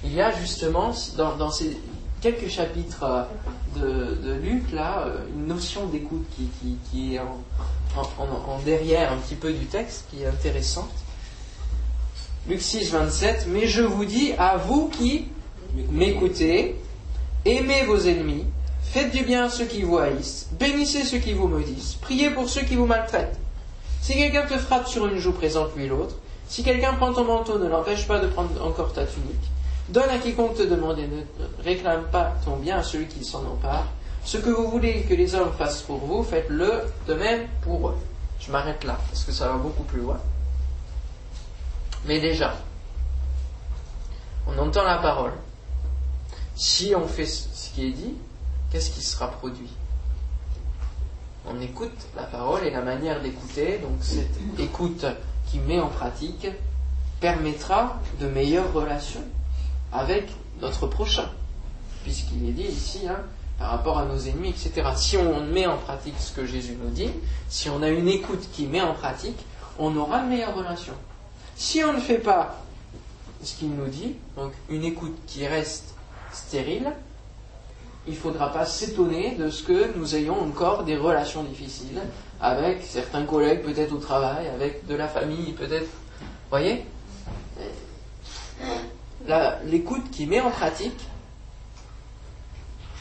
il 0.05 0.13
y 0.13 0.21
a 0.21 0.31
justement 0.39 0.95
dans, 1.17 1.51
ces 1.51 1.77
quelques 2.21 2.47
chapitres 2.47 3.27
de, 3.75 4.33
Luc, 4.41 4.71
là, 4.71 5.07
une 5.35 5.47
notion 5.47 5.87
d'écoute 5.87 6.25
qui, 6.89 7.15
est 7.15 7.19
en 7.19 8.59
derrière 8.63 9.11
un 9.11 9.17
petit 9.17 9.35
peu 9.35 9.51
du 9.51 9.65
texte, 9.65 10.05
qui 10.09 10.23
est 10.23 10.25
intéressante. 10.25 10.89
Luc 12.47 12.61
6, 12.61 12.91
27, 12.91 13.47
mais 13.49 13.67
je 13.67 13.81
vous 13.81 14.05
dis 14.05 14.31
à 14.37 14.55
vous 14.55 14.87
qui 14.87 15.25
m'écoutez, 15.91 16.77
aimez 17.43 17.83
vos 17.83 17.99
ennemis, 17.99 18.45
faites 18.83 19.11
du 19.11 19.25
bien 19.25 19.47
à 19.47 19.49
ceux 19.49 19.65
qui 19.65 19.81
vous 19.81 19.97
haïssent, 19.97 20.47
bénissez 20.57 21.03
ceux 21.03 21.17
qui 21.17 21.33
vous 21.33 21.49
maudissent, 21.49 21.95
priez 21.95 22.29
pour 22.29 22.47
ceux 22.47 22.61
qui 22.61 22.77
vous 22.77 22.85
maltraitent. 22.85 23.37
Si 24.01 24.13
quelqu'un 24.13 24.45
te 24.45 24.57
frappe 24.57 24.87
sur 24.87 25.07
une 25.07 25.17
joue, 25.17 25.33
présente-lui 25.33 25.89
l'autre. 25.89 26.15
Si 26.47 26.63
quelqu'un 26.63 26.93
prend 26.93 27.13
ton 27.13 27.25
manteau, 27.25 27.59
ne 27.59 27.67
l'empêche 27.67 28.07
pas 28.07 28.19
de 28.19 28.27
prendre 28.27 28.65
encore 28.65 28.93
ta 28.93 29.05
tunique. 29.05 29.51
Donne 29.89 30.09
à 30.09 30.17
quiconque 30.17 30.55
te 30.55 30.63
demande 30.63 30.99
et 30.99 31.07
ne 31.07 31.21
réclame 31.63 32.05
pas 32.11 32.33
ton 32.43 32.57
bien 32.57 32.77
à 32.77 32.83
celui 32.83 33.07
qui 33.07 33.23
s'en 33.23 33.45
empare. 33.45 33.85
Ce 34.23 34.37
que 34.37 34.49
vous 34.49 34.69
voulez 34.69 35.03
que 35.03 35.13
les 35.13 35.35
hommes 35.35 35.53
fassent 35.57 35.81
pour 35.81 35.99
vous, 35.99 36.23
faites-le 36.23 36.83
de 37.07 37.13
même 37.13 37.47
pour 37.61 37.89
eux. 37.89 37.97
Je 38.39 38.51
m'arrête 38.51 38.83
là, 38.83 38.97
parce 39.09 39.23
que 39.23 39.31
ça 39.31 39.47
va 39.47 39.57
beaucoup 39.57 39.83
plus 39.83 40.01
loin. 40.01 40.19
Mais 42.05 42.19
déjà, 42.19 42.55
on 44.45 44.57
entend 44.57 44.83
la 44.83 44.97
parole. 44.97 45.33
Si 46.55 46.93
on 46.95 47.07
fait 47.07 47.25
ce 47.25 47.69
qui 47.73 47.87
est 47.87 47.91
dit, 47.91 48.15
qu'est-ce 48.71 48.91
qui 48.91 49.01
sera 49.01 49.27
produit? 49.31 49.69
On 51.45 51.61
écoute 51.61 51.97
la 52.15 52.23
parole 52.23 52.65
et 52.65 52.71
la 52.71 52.81
manière 52.81 53.21
d'écouter, 53.21 53.79
donc 53.79 53.97
cette 54.01 54.37
écoute 54.59 55.05
qui 55.49 55.59
met 55.59 55.79
en 55.79 55.87
pratique, 55.87 56.47
permettra 57.19 57.99
de 58.19 58.27
meilleures 58.27 58.71
relations 58.73 59.23
avec 59.91 60.29
notre 60.61 60.87
prochain. 60.87 61.29
Puisqu'il 62.03 62.47
est 62.47 62.53
dit 62.53 62.63
ici, 62.63 63.07
hein, 63.07 63.19
par 63.57 63.71
rapport 63.71 63.97
à 63.97 64.05
nos 64.05 64.17
ennemis, 64.17 64.49
etc. 64.49 64.89
Si 64.95 65.17
on 65.17 65.43
met 65.45 65.65
en 65.65 65.77
pratique 65.77 66.15
ce 66.19 66.31
que 66.31 66.45
Jésus 66.45 66.77
nous 66.81 66.89
dit, 66.89 67.09
si 67.49 67.69
on 67.69 67.81
a 67.81 67.89
une 67.89 68.07
écoute 68.07 68.47
qui 68.53 68.67
met 68.67 68.81
en 68.81 68.93
pratique, 68.93 69.39
on 69.79 69.95
aura 69.95 70.19
de 70.19 70.29
meilleures 70.29 70.55
relations. 70.55 70.93
Si 71.55 71.83
on 71.83 71.93
ne 71.93 71.99
fait 71.99 72.19
pas 72.19 72.55
ce 73.43 73.55
qu'il 73.55 73.71
nous 73.71 73.87
dit, 73.87 74.15
donc 74.35 74.53
une 74.69 74.83
écoute 74.83 75.15
qui 75.25 75.47
reste 75.47 75.95
stérile, 76.31 76.91
il 78.07 78.13
ne 78.13 78.19
faudra 78.19 78.53
pas 78.53 78.65
s'étonner 78.65 79.35
de 79.35 79.49
ce 79.49 79.63
que 79.63 79.97
nous 79.97 80.15
ayons 80.15 80.41
encore 80.41 80.83
des 80.83 80.95
relations 80.95 81.43
difficiles 81.43 82.01
avec 82.41 82.83
certains 82.83 83.23
collègues, 83.23 83.63
peut-être 83.63 83.93
au 83.93 83.97
travail, 83.97 84.47
avec 84.47 84.85
de 84.85 84.95
la 84.95 85.07
famille, 85.07 85.53
peut-être. 85.53 85.89
Voyez? 86.49 86.85
L'écoute 89.65 90.09
qui 90.11 90.25
met 90.25 90.39
en 90.39 90.51
pratique 90.51 90.99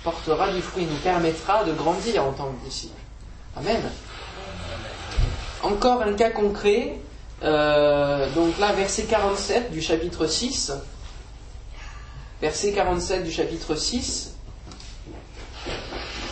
portera 0.03 0.53
du 0.53 0.63
fruit, 0.63 0.87
nous 0.87 0.97
permettra 0.99 1.65
de 1.65 1.73
grandir 1.73 2.25
en 2.25 2.33
tant 2.33 2.51
que 2.53 2.65
disciples. 2.65 2.95
Amen. 3.57 3.83
Encore 5.63 6.03
un 6.03 6.13
cas 6.13 6.31
concret, 6.31 6.99
euh, 7.43 8.29
donc 8.35 8.59
là, 8.59 8.73
verset 8.73 9.05
47 9.05 9.73
du 9.73 9.81
chapitre 9.81 10.27
6. 10.27 10.73
Verset 12.41 12.73
47 12.73 13.25
du 13.25 13.31
chapitre 13.31 13.75
6. 13.75 14.36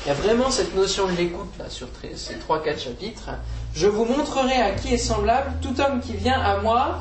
Il 0.05 0.09
y 0.09 0.11
a 0.11 0.15
vraiment 0.15 0.51
cette 0.51 0.75
notion 0.77 1.07
de 1.07 1.13
l'écoute 1.13 1.51
là 1.59 1.71
sur 1.71 1.89
ces 2.15 2.35
3-4 2.35 2.79
chapitres. 2.79 3.31
Je 3.75 3.87
vous 3.87 4.05
montrerai 4.05 4.57
à 4.57 4.73
qui 4.73 4.93
est 4.93 4.99
semblable 4.99 5.53
tout 5.63 5.81
homme 5.81 6.01
qui 6.01 6.13
vient 6.13 6.39
à 6.39 6.59
moi, 6.59 6.99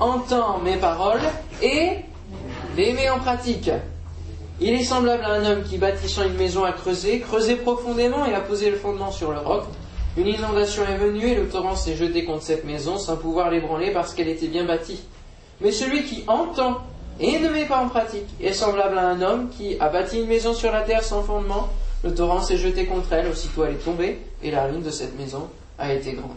entend 0.00 0.58
mes 0.60 0.76
paroles 0.76 1.20
et 1.60 1.96
les 2.76 2.92
met 2.94 3.10
en 3.10 3.18
pratique. 3.18 3.70
Il 4.58 4.72
est 4.72 4.84
semblable 4.84 5.22
à 5.22 5.32
un 5.32 5.44
homme 5.44 5.62
qui, 5.64 5.76
bâtissant 5.76 6.24
une 6.24 6.34
maison, 6.34 6.64
a 6.64 6.72
creusé, 6.72 7.20
creusé 7.20 7.56
profondément 7.56 8.24
et 8.24 8.34
a 8.34 8.40
posé 8.40 8.70
le 8.70 8.76
fondement 8.76 9.12
sur 9.12 9.30
le 9.30 9.38
roc. 9.38 9.64
Une 10.16 10.28
inondation 10.28 10.82
est 10.84 10.96
venue 10.96 11.26
et 11.26 11.34
le 11.34 11.48
torrent 11.48 11.76
s'est 11.76 11.94
jeté 11.94 12.24
contre 12.24 12.42
cette 12.42 12.64
maison 12.64 12.96
sans 12.96 13.16
pouvoir 13.16 13.50
l'ébranler 13.50 13.92
parce 13.92 14.14
qu'elle 14.14 14.28
était 14.28 14.48
bien 14.48 14.64
bâtie. 14.64 15.00
Mais 15.60 15.72
celui 15.72 16.04
qui 16.04 16.24
entend 16.26 16.78
et 17.20 17.38
ne 17.38 17.48
met 17.48 17.66
pas 17.66 17.78
en 17.78 17.88
pratique 17.88 18.28
est 18.40 18.52
semblable 18.52 18.96
à 18.98 19.08
un 19.08 19.20
homme 19.22 19.50
qui 19.50 19.78
a 19.78 19.88
bâti 19.88 20.20
une 20.20 20.26
maison 20.26 20.54
sur 20.54 20.70
la 20.70 20.82
terre 20.82 21.02
sans 21.02 21.22
fondement. 21.22 21.68
Le 22.04 22.14
torrent 22.14 22.40
s'est 22.40 22.58
jeté 22.58 22.86
contre 22.86 23.12
elle, 23.12 23.28
aussitôt 23.28 23.64
elle 23.64 23.74
est 23.74 23.84
tombée 23.84 24.20
et 24.42 24.50
la 24.50 24.66
ruine 24.66 24.82
de 24.82 24.90
cette 24.90 25.18
maison 25.18 25.48
a 25.78 25.92
été 25.92 26.12
grande. 26.12 26.36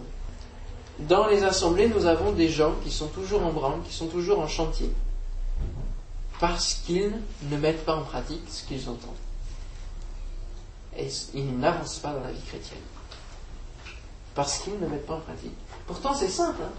Dans 0.99 1.27
les 1.27 1.43
assemblées, 1.43 1.87
nous 1.87 2.05
avons 2.05 2.31
des 2.31 2.49
gens 2.49 2.73
qui 2.83 2.91
sont 2.91 3.07
toujours 3.07 3.43
en 3.43 3.51
branle, 3.51 3.81
qui 3.87 3.93
sont 3.93 4.07
toujours 4.07 4.39
en 4.39 4.47
chantier, 4.47 4.91
parce 6.39 6.75
qu'ils 6.85 7.13
ne 7.49 7.57
mettent 7.57 7.85
pas 7.85 7.95
en 7.95 8.03
pratique 8.03 8.43
ce 8.47 8.63
qu'ils 8.63 8.89
entendent. 8.89 9.09
Et 10.97 11.07
ils 11.33 11.57
n'avancent 11.57 11.99
pas 11.99 12.13
dans 12.13 12.21
la 12.21 12.31
vie 12.31 12.41
chrétienne 12.47 12.79
parce 14.35 14.59
qu'ils 14.59 14.79
ne 14.79 14.87
mettent 14.87 15.05
pas 15.05 15.15
en 15.15 15.19
pratique. 15.19 15.55
Pourtant, 15.87 16.13
c'est 16.13 16.29
simple. 16.29 16.61
Hein. 16.63 16.71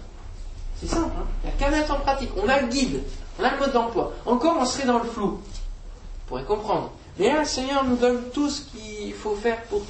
C'est 0.82 0.94
simple. 0.94 1.12
Hein. 1.16 1.26
Il 1.44 1.48
n'y 1.48 1.54
a 1.54 1.58
qu'à 1.58 1.70
mettre 1.70 1.94
en 1.94 2.00
pratique. 2.00 2.30
On 2.36 2.48
a 2.48 2.60
le 2.60 2.66
guide, 2.66 3.02
on 3.38 3.44
a 3.44 3.52
le 3.52 3.58
mode 3.58 3.72
d'emploi. 3.72 4.12
Encore, 4.26 4.56
on 4.58 4.64
serait 4.64 4.86
dans 4.86 4.98
le 4.98 5.08
flou. 5.08 5.40
On 5.40 6.28
pourrait 6.28 6.44
comprendre. 6.44 6.90
Mais 7.18 7.28
là, 7.28 7.40
le 7.40 7.44
Seigneur 7.44 7.84
nous 7.84 7.96
donne 7.96 8.30
tout 8.30 8.50
ce 8.50 8.62
qu'il 8.62 9.12
faut 9.14 9.36
faire 9.36 9.62
pour 9.64 9.82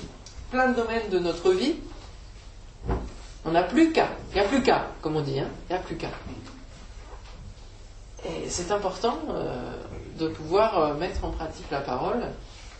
plein 0.51 0.69
de 0.69 0.75
domaines 0.75 1.09
de 1.11 1.19
notre 1.19 1.51
vie. 1.53 1.77
On 3.45 3.53
n'a 3.53 3.63
plus 3.63 3.93
qu'à. 3.93 4.09
Il 4.31 4.35
n'y 4.35 4.41
a 4.41 4.49
plus 4.49 4.63
qu'à, 4.63 4.87
comme 5.01 5.17
on 5.17 5.23
dit. 5.23 5.41
Hein. 5.41 5.49
Il 5.69 5.73
n'y 5.73 5.79
a 5.79 5.83
plus 5.83 5.97
qu'à. 5.97 6.11
Et 8.25 8.49
c'est 8.49 8.71
important 8.71 9.19
euh, 9.31 9.77
de 10.19 10.29
pouvoir 10.29 10.79
euh, 10.79 10.95
mettre 10.95 11.25
en 11.25 11.31
pratique 11.31 11.67
la 11.71 11.81
parole. 11.81 12.23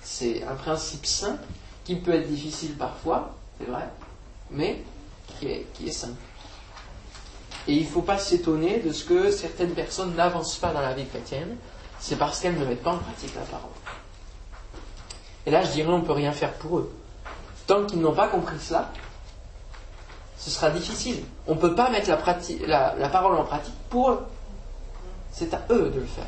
C'est 0.03 0.45
un 0.45 0.55
principe 0.55 1.07
simple 1.07 1.43
qui 1.85 1.97
peut 1.97 2.15
être 2.15 2.29
difficile 2.29 2.75
parfois, 2.77 3.35
c'est 3.59 3.67
vrai, 3.67 3.89
mais 4.51 4.83
qui 5.27 5.47
est, 5.47 5.67
qui 5.75 5.89
est 5.89 5.93
simple. 5.93 6.15
Et 7.69 7.75
il 7.75 7.85
ne 7.85 7.89
faut 7.89 8.03
pas 8.03 8.19
s'étonner 8.19 8.81
de 8.81 8.93
ce 8.93 9.05
que 9.05 9.31
certaines 9.31 9.73
personnes 9.73 10.15
n'avancent 10.15 10.57
pas 10.57 10.73
dans 10.73 10.81
la 10.81 10.95
vie 10.95 11.07
chrétienne, 11.07 11.57
c'est 12.01 12.17
parce 12.17 12.41
qu'elles 12.41 12.59
ne 12.59 12.65
mettent 12.65 12.83
pas 12.83 12.93
en 12.93 12.99
pratique 12.99 13.35
la 13.35 13.43
parole. 13.43 13.71
Et 15.47 15.51
là, 15.51 15.63
je 15.63 15.71
dirais, 15.71 15.89
on 15.89 15.99
ne 15.99 16.05
peut 16.05 16.13
rien 16.13 16.33
faire 16.33 16.53
pour 16.55 16.79
eux. 16.79 16.93
Tant 17.67 17.85
qu'ils 17.87 18.01
n'ont 18.01 18.15
pas 18.15 18.29
compris 18.29 18.59
cela, 18.59 18.91
ce 20.37 20.51
sera 20.51 20.71
difficile. 20.71 21.23
On 21.47 21.55
ne 21.55 21.61
peut 21.61 21.75
pas 21.75 21.89
mettre 21.91 22.11
la, 22.67 22.95
la 22.97 23.09
parole 23.09 23.37
en 23.37 23.45
pratique 23.45 23.75
pour 23.89 24.11
eux. 24.11 24.27
C'est 25.31 25.55
à 25.55 25.63
eux 25.71 25.91
de 25.91 26.01
le 26.01 26.07
faire. 26.07 26.25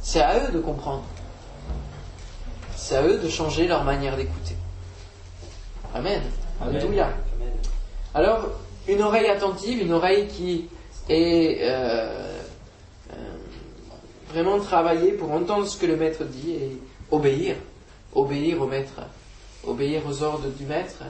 C'est 0.00 0.22
à 0.22 0.38
eux 0.38 0.52
de 0.52 0.60
comprendre. 0.60 1.04
C'est 2.74 2.96
à 2.96 3.02
eux 3.02 3.18
de 3.18 3.28
changer 3.28 3.66
leur 3.66 3.84
manière 3.84 4.16
d'écouter. 4.16 4.56
Amen. 5.94 6.22
Alléluia. 6.60 7.10
Alors, 8.14 8.48
une 8.88 9.02
oreille 9.02 9.28
attentive, 9.28 9.82
une 9.82 9.92
oreille 9.92 10.28
qui 10.28 10.68
est 11.08 11.58
euh, 11.62 12.40
euh, 13.12 13.16
vraiment 14.30 14.58
travaillée 14.60 15.12
pour 15.12 15.32
entendre 15.32 15.66
ce 15.66 15.76
que 15.76 15.86
le 15.86 15.96
maître 15.96 16.24
dit 16.24 16.52
et 16.52 16.80
obéir, 17.10 17.56
obéir 18.14 18.60
au 18.60 18.66
maître, 18.66 19.00
obéir 19.66 20.02
aux 20.08 20.22
ordres 20.22 20.48
du 20.48 20.64
maître, 20.64 21.02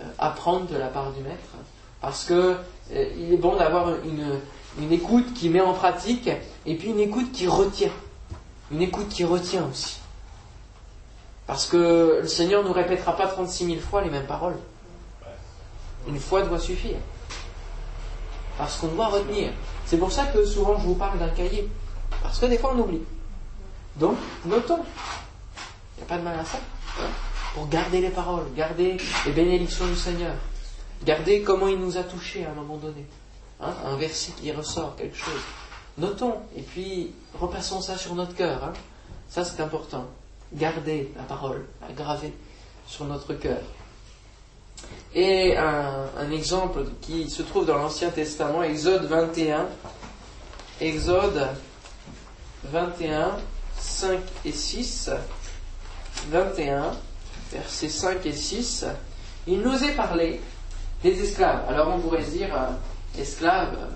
euh, 0.00 0.04
apprendre 0.18 0.66
de 0.66 0.76
la 0.76 0.88
part 0.88 1.12
du 1.12 1.22
maître, 1.22 1.56
parce 2.00 2.24
que 2.24 2.56
il 2.92 3.32
est 3.32 3.36
bon 3.36 3.54
d'avoir 3.54 3.94
une, 4.04 4.40
une 4.80 4.92
écoute 4.92 5.32
qui 5.34 5.48
met 5.48 5.60
en 5.60 5.74
pratique 5.74 6.28
et 6.66 6.74
puis 6.74 6.88
une 6.88 6.98
écoute 6.98 7.30
qui 7.32 7.46
retient, 7.46 7.92
une 8.72 8.82
écoute 8.82 9.08
qui 9.08 9.24
retient 9.24 9.66
aussi. 9.70 9.98
Parce 11.46 11.66
que 11.66 12.20
le 12.22 12.28
Seigneur 12.28 12.62
ne 12.62 12.68
nous 12.68 12.74
répétera 12.74 13.16
pas 13.16 13.26
36 13.26 13.66
000 13.66 13.78
fois 13.80 14.02
les 14.02 14.10
mêmes 14.10 14.26
paroles. 14.26 14.56
Une 16.08 16.18
fois 16.18 16.42
doit 16.42 16.58
suffire. 16.58 16.98
Parce 18.58 18.76
qu'on 18.76 18.88
doit 18.88 19.08
retenir. 19.08 19.52
C'est 19.86 19.98
pour 19.98 20.12
ça 20.12 20.26
que 20.26 20.44
souvent 20.44 20.78
je 20.78 20.86
vous 20.86 20.94
parle 20.94 21.18
d'un 21.18 21.28
cahier. 21.28 21.68
Parce 22.22 22.38
que 22.38 22.46
des 22.46 22.58
fois 22.58 22.72
on 22.74 22.80
oublie. 22.80 23.02
Donc, 23.96 24.16
notons. 24.44 24.80
Il 25.96 26.00
n'y 26.00 26.02
a 26.04 26.06
pas 26.06 26.18
de 26.18 26.22
mal 26.22 26.38
à 26.38 26.44
ça. 26.44 26.58
Pour 27.54 27.68
garder 27.68 28.00
les 28.00 28.10
paroles, 28.10 28.46
garder 28.56 28.96
les 29.26 29.32
bénédictions 29.32 29.86
du 29.86 29.96
Seigneur. 29.96 30.34
Garder 31.04 31.42
comment 31.42 31.68
il 31.68 31.78
nous 31.78 31.96
a 31.96 32.02
touchés 32.02 32.44
à 32.46 32.50
un 32.50 32.54
moment 32.54 32.76
donné. 32.76 33.04
Hein, 33.60 33.74
un 33.84 33.96
verset 33.96 34.32
qui 34.32 34.52
ressort, 34.52 34.96
quelque 34.96 35.16
chose. 35.16 35.40
Notons. 35.98 36.36
Et 36.56 36.62
puis, 36.62 37.12
repassons 37.38 37.80
ça 37.80 37.96
sur 37.96 38.14
notre 38.14 38.34
cœur. 38.34 38.62
Hein. 38.64 38.72
Ça, 39.28 39.44
c'est 39.44 39.60
important. 39.60 40.06
Garder 40.52 41.12
la 41.16 41.22
parole, 41.22 41.66
la 41.86 41.92
graver 41.92 42.32
sur 42.86 43.04
notre 43.04 43.34
cœur. 43.34 43.60
Et 45.14 45.56
un, 45.56 46.30
exemple 46.30 46.84
qui 47.00 47.28
se 47.28 47.42
trouve 47.42 47.66
dans 47.66 47.76
l'Ancien 47.76 48.10
Testament, 48.10 48.62
Exode 48.62 49.06
21, 49.06 49.66
Exode 50.80 51.48
21, 52.64 53.36
5 53.76 54.20
et 54.44 54.52
6, 54.52 55.10
21, 56.28 56.92
versets 57.52 57.88
5 57.88 58.26
et 58.26 58.32
6, 58.32 58.86
il 59.48 59.60
nous 59.60 59.82
est 59.82 59.92
parlé 59.92 60.40
des 61.02 61.22
esclaves. 61.22 61.68
Alors 61.68 61.88
on 61.88 61.98
pourrait 61.98 62.24
se 62.24 62.30
dire, 62.30 62.54
euh, 62.54 63.20
esclaves, 63.20 63.88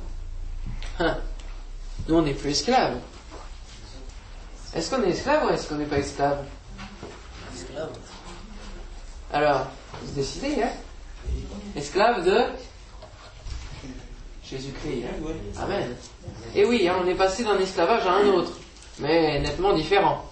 hein, 0.99 1.19
nous 2.09 2.17
on 2.17 2.23
n'est 2.23 2.35
plus 2.35 2.51
esclaves. 2.51 2.99
Est-ce 4.75 4.91
qu'on 4.91 5.03
est 5.05 5.11
esclave 5.11 5.45
ou 5.47 5.51
est-ce 5.51 5.69
qu'on 5.69 5.77
n'est 5.77 5.85
pas 5.85 5.99
esclave 5.99 6.45
Esclave. 7.55 7.91
Alors, 9.33 9.69
vous 10.05 10.15
décidez, 10.15 10.63
hein 10.63 10.71
Esclave 11.77 12.25
de 12.25 12.41
Jésus-Christ. 14.49 15.05
Hein 15.07 15.63
Amen. 15.63 15.89
Et 16.55 16.65
oui, 16.65 16.89
hein, 16.89 16.97
on 17.05 17.09
est 17.09 17.15
passé 17.15 17.45
d'un 17.45 17.59
esclavage 17.59 18.07
à 18.07 18.13
un 18.13 18.27
autre, 18.29 18.53
mais 19.01 19.41
nettement 19.41 19.73
différent. 19.73 20.25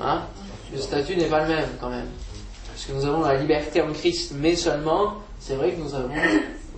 Hein 0.00 0.22
le 0.72 0.78
statut 0.78 1.16
n'est 1.16 1.26
pas 1.26 1.42
le 1.42 1.48
même 1.48 1.68
quand 1.80 1.90
même. 1.90 2.08
Parce 2.66 2.84
que 2.84 2.92
nous 2.92 3.04
avons 3.06 3.22
la 3.22 3.34
liberté 3.34 3.80
en 3.80 3.92
Christ, 3.92 4.32
mais 4.36 4.54
seulement, 4.54 5.14
c'est 5.40 5.54
vrai 5.54 5.72
que 5.72 5.80
nous 5.80 5.94
avons 5.94 6.14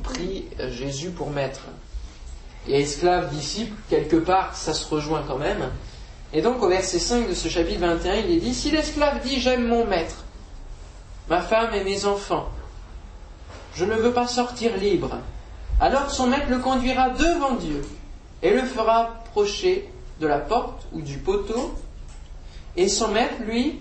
pris 0.02 0.46
Jésus 0.70 1.10
pour 1.10 1.30
maître. 1.30 1.62
Et 2.68 2.80
esclave, 2.80 3.34
disciple, 3.34 3.74
quelque 3.88 4.16
part, 4.16 4.54
ça 4.56 4.74
se 4.74 4.88
rejoint 4.88 5.24
quand 5.26 5.38
même. 5.38 5.70
Et 6.32 6.42
donc 6.42 6.62
au 6.62 6.68
verset 6.68 6.98
5 6.98 7.28
de 7.28 7.34
ce 7.34 7.48
chapitre 7.48 7.80
21, 7.80 8.14
il 8.14 8.30
est 8.30 8.40
dit, 8.40 8.54
si 8.54 8.70
l'esclave 8.70 9.20
dit 9.22 9.40
j'aime 9.40 9.66
mon 9.66 9.84
maître, 9.84 10.24
ma 11.28 11.40
femme 11.40 11.74
et 11.74 11.84
mes 11.84 12.04
enfants, 12.04 12.48
je 13.74 13.84
ne 13.84 13.94
veux 13.94 14.12
pas 14.12 14.26
sortir 14.26 14.76
libre, 14.76 15.18
alors 15.80 16.10
son 16.10 16.26
maître 16.26 16.48
le 16.48 16.58
conduira 16.58 17.10
devant 17.10 17.54
Dieu 17.54 17.82
et 18.42 18.50
le 18.50 18.62
fera 18.62 19.00
approcher 19.00 19.90
de 20.20 20.26
la 20.26 20.38
porte 20.38 20.86
ou 20.92 21.00
du 21.00 21.18
poteau, 21.18 21.74
et 22.76 22.88
son 22.88 23.08
maître, 23.08 23.42
lui, 23.42 23.80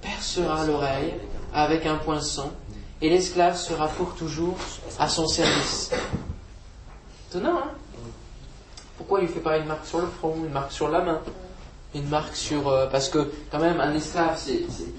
percera 0.00 0.64
l'oreille 0.64 1.14
avec 1.52 1.86
un 1.86 1.96
poinçon, 1.96 2.50
et 3.00 3.10
l'esclave 3.10 3.56
sera 3.56 3.88
pour 3.88 4.14
toujours 4.14 4.56
à 4.98 5.08
son 5.08 5.26
service. 5.26 5.90
Étonnant, 7.30 7.58
hein? 7.58 7.70
Pourquoi 8.96 9.20
il 9.20 9.24
ne 9.24 9.28
fait 9.28 9.40
pas 9.40 9.58
une 9.58 9.66
marque 9.66 9.86
sur 9.86 10.00
le 10.00 10.06
front, 10.06 10.34
une 10.36 10.52
marque 10.52 10.72
sur 10.72 10.88
la 10.88 11.00
main, 11.00 11.20
une 11.94 12.08
marque 12.08 12.36
sur... 12.36 12.68
Euh, 12.68 12.86
parce 12.86 13.08
que 13.08 13.32
quand 13.50 13.58
même, 13.58 13.80
un 13.80 13.92
esclave, 13.92 14.40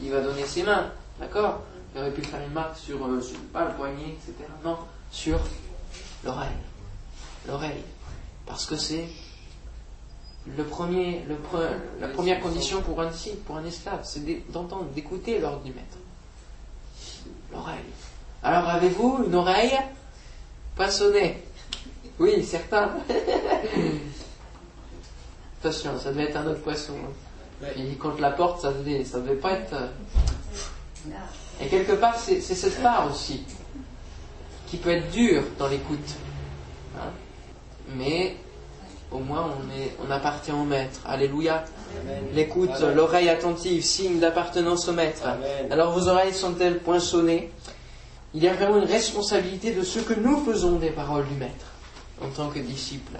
il 0.03 0.11
va 0.11 0.21
donner 0.21 0.45
ses 0.45 0.63
mains, 0.63 0.91
d'accord 1.19 1.61
Il 1.93 2.01
aurait 2.01 2.11
pu 2.11 2.21
faire 2.21 2.41
une 2.41 2.53
marque 2.53 2.77
sur, 2.77 3.05
euh, 3.05 3.21
pas 3.53 3.65
le 3.65 3.73
poignet, 3.75 4.09
etc. 4.09 4.33
Non, 4.63 4.77
sur 5.11 5.39
l'oreille. 6.23 6.49
L'oreille. 7.47 7.83
Parce 8.45 8.65
que 8.65 8.75
c'est 8.75 9.07
le 10.57 10.63
premier, 10.63 11.23
le 11.27 11.37
la 11.99 12.07
première 12.09 12.39
condition 12.39 12.81
pour 12.81 13.01
un 13.01 13.07
disciple, 13.07 13.37
pour 13.37 13.57
un 13.57 13.65
esclave, 13.65 14.01
c'est 14.03 14.51
d'entendre, 14.51 14.85
d'écouter 14.93 15.39
l'ordre 15.39 15.61
du 15.61 15.71
maître. 15.71 15.97
L'oreille. 17.51 17.79
Alors 18.43 18.69
avez-vous 18.69 19.23
une 19.25 19.35
oreille 19.35 19.75
poinçonnée 20.75 21.43
Oui, 22.19 22.43
certains. 22.43 22.91
Attention, 25.61 25.97
ça 25.97 26.11
devait 26.11 26.25
être 26.25 26.37
un 26.37 26.45
autre 26.45 26.61
poisson. 26.61 26.93
Et 27.75 27.95
contre 27.95 28.21
la 28.21 28.29
porte, 28.31 28.61
ça 28.61 28.71
devait, 28.71 29.03
ça 29.03 29.19
devait 29.19 29.35
pas 29.35 29.53
être. 29.53 29.73
Et 31.61 31.67
quelque 31.67 31.93
part, 31.93 32.17
c'est 32.17 32.41
cette 32.41 32.81
part 32.81 33.09
aussi 33.09 33.43
qui 34.67 34.77
peut 34.77 34.91
être 34.91 35.09
dure 35.11 35.43
dans 35.57 35.67
l'écoute. 35.67 36.15
Hein. 36.97 37.09
Mais 37.95 38.35
au 39.11 39.19
moins 39.19 39.53
on, 40.05 40.11
appartient 40.11 40.51
au 40.51 40.63
Maître. 40.63 40.99
Alléluia. 41.05 41.63
L'écoute, 42.33 42.71
l'oreille 42.95 43.29
attentive, 43.29 43.83
signe 43.83 44.19
d'appartenance 44.19 44.87
au 44.87 44.93
Maître. 44.93 45.23
Alors 45.69 45.97
vos 45.97 46.07
oreilles 46.07 46.33
sont-elles 46.33 46.79
poinçonnées? 46.79 47.51
Il 48.33 48.43
y 48.43 48.47
a 48.47 48.53
vraiment 48.53 48.77
une 48.77 48.89
responsabilité 48.89 49.71
de 49.71 49.83
ce 49.83 49.99
que 49.99 50.13
nous 50.13 50.43
faisons 50.43 50.73
des 50.77 50.89
paroles 50.89 51.25
du 51.27 51.35
Maître 51.35 51.67
en 52.21 52.27
tant 52.27 52.49
que 52.49 52.59
disciple. 52.59 53.13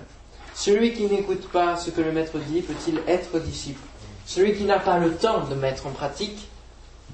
Celui 0.53 0.93
qui 0.93 1.03
n'écoute 1.03 1.47
pas 1.49 1.77
ce 1.77 1.89
que 1.89 2.01
le 2.01 2.11
Maître 2.11 2.37
dit 2.49 2.61
peut-il 2.61 2.99
être 3.07 3.39
disciple? 3.39 3.81
Celui 4.25 4.55
qui 4.55 4.63
n'a 4.63 4.79
pas 4.79 4.97
le 4.97 5.13
temps 5.13 5.45
de 5.45 5.55
mettre 5.55 5.87
en 5.87 5.91
pratique 5.91 6.49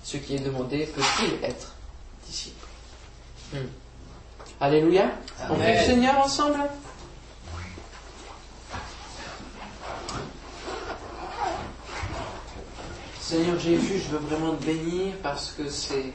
ce 0.04 0.18
qui 0.18 0.36
est 0.36 0.40
demandé 0.40 0.86
peut-il 0.96 1.44
être 1.44 1.74
disciple 2.26 2.66
hmm. 3.54 3.58
Alléluia. 4.60 5.10
On 5.50 5.56
prie 5.56 5.74
le 5.74 5.84
Seigneur 5.84 6.20
ensemble 6.20 6.60
Seigneur 13.20 13.58
Jésus, 13.60 14.04
je 14.06 14.12
veux 14.12 14.18
vraiment 14.18 14.54
te 14.56 14.66
bénir 14.66 15.14
parce 15.24 15.52
que 15.52 15.70
c'est 15.70 16.12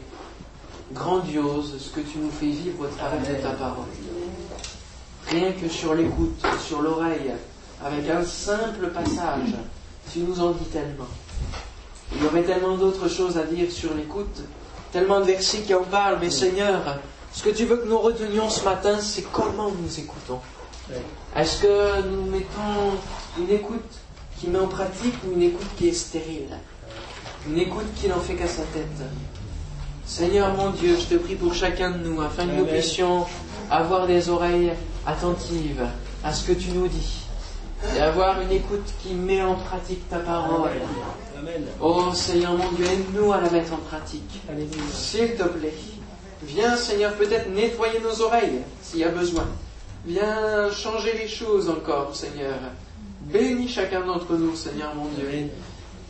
grandiose 0.93 1.78
ce 1.78 1.89
que 1.91 2.01
tu 2.01 2.18
nous 2.18 2.30
fais 2.30 2.47
vivre 2.47 2.84
au 2.84 2.87
travers 2.89 3.20
de 3.20 3.43
ta 3.43 3.53
parole. 3.53 3.87
Rien 5.28 5.53
que 5.53 5.68
sur 5.68 5.95
l'écoute, 5.95 6.41
sur 6.64 6.82
l'oreille, 6.82 7.32
avec 7.82 8.09
un 8.11 8.22
simple 8.22 8.89
passage, 8.91 9.55
tu 10.12 10.20
nous 10.20 10.41
en 10.41 10.53
dis 10.53 10.66
tellement. 10.66 11.09
Il 12.16 12.24
y 12.24 12.26
aurait 12.26 12.42
tellement 12.42 12.76
d'autres 12.76 13.08
choses 13.08 13.36
à 13.36 13.42
dire 13.42 13.70
sur 13.70 13.92
l'écoute, 13.94 14.40
tellement 14.90 15.20
de 15.20 15.26
versets 15.26 15.58
qui 15.58 15.74
en 15.74 15.82
parlent, 15.82 16.18
mais 16.20 16.30
Seigneur, 16.30 16.98
ce 17.32 17.42
que 17.42 17.50
tu 17.50 17.66
veux 17.66 17.76
que 17.76 17.86
nous 17.88 17.98
retenions 17.98 18.48
ce 18.48 18.64
matin, 18.64 18.98
c'est 19.00 19.30
comment 19.30 19.70
nous 19.70 20.00
écoutons. 20.00 20.40
Est-ce 21.36 21.60
que 21.60 22.08
nous 22.08 22.22
mettons 22.30 22.96
une 23.38 23.50
écoute 23.50 23.82
qui 24.38 24.48
met 24.48 24.58
en 24.58 24.68
pratique 24.68 25.14
ou 25.26 25.32
une 25.32 25.42
écoute 25.42 25.66
qui 25.76 25.88
est 25.88 25.92
stérile? 25.92 26.56
Une 27.46 27.58
écoute 27.58 27.86
qui 27.96 28.08
n'en 28.08 28.20
fait 28.20 28.34
qu'à 28.34 28.48
sa 28.48 28.62
tête. 28.62 28.86
Seigneur 30.06 30.54
mon 30.54 30.70
Dieu, 30.70 30.96
je 30.98 31.14
te 31.14 31.20
prie 31.20 31.34
pour 31.34 31.52
chacun 31.52 31.90
de 31.90 31.98
nous, 31.98 32.22
afin 32.22 32.46
que 32.46 32.52
nous 32.52 32.64
puissions 32.64 33.26
avoir 33.70 34.06
des 34.06 34.30
oreilles 34.30 34.72
attentives 35.04 35.84
à 36.24 36.32
ce 36.32 36.46
que 36.46 36.52
tu 36.52 36.70
nous 36.70 36.88
dis, 36.88 37.25
et 37.95 38.01
avoir 38.01 38.41
une 38.41 38.53
écoute 38.53 38.93
qui 39.03 39.14
met 39.14 39.43
en 39.43 39.55
pratique 39.55 40.09
ta 40.09 40.18
parole. 40.18 40.70
Oh 41.80 42.12
Seigneur 42.14 42.53
mon 42.57 42.72
Dieu, 42.72 42.87
aide-nous 42.87 43.32
à 43.32 43.41
la 43.41 43.51
mettre 43.51 43.74
en 43.74 43.78
pratique. 43.78 44.41
S'il 44.93 45.34
te 45.37 45.45
plaît. 45.45 45.74
Viens 46.43 46.76
Seigneur 46.76 47.14
peut-être 47.14 47.49
nettoyer 47.51 48.01
nos 48.01 48.22
oreilles 48.22 48.62
s'il 48.82 49.01
y 49.01 49.05
a 49.05 49.09
besoin. 49.09 49.47
Viens 50.05 50.70
changer 50.70 51.12
les 51.14 51.28
choses 51.28 51.68
encore 51.68 52.14
Seigneur. 52.14 52.59
Bénis 53.22 53.68
chacun 53.68 54.05
d'entre 54.05 54.34
nous 54.34 54.55
Seigneur 54.55 54.95
mon 54.95 55.07
Dieu. 55.07 55.51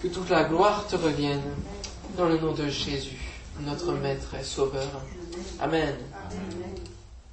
Que 0.03 0.09
toute 0.09 0.29
la 0.29 0.45
gloire 0.45 0.87
te 0.87 0.97
revienne 0.97 1.43
dans 2.17 2.29
le 2.29 2.39
nom 2.39 2.53
de 2.53 2.69
Jésus, 2.69 3.19
notre 3.61 3.93
Maître 3.93 4.35
et 4.39 4.45
Sauveur. 4.45 5.03
Amen. 5.61 5.95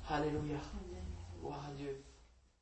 Alléluia. 0.10 0.60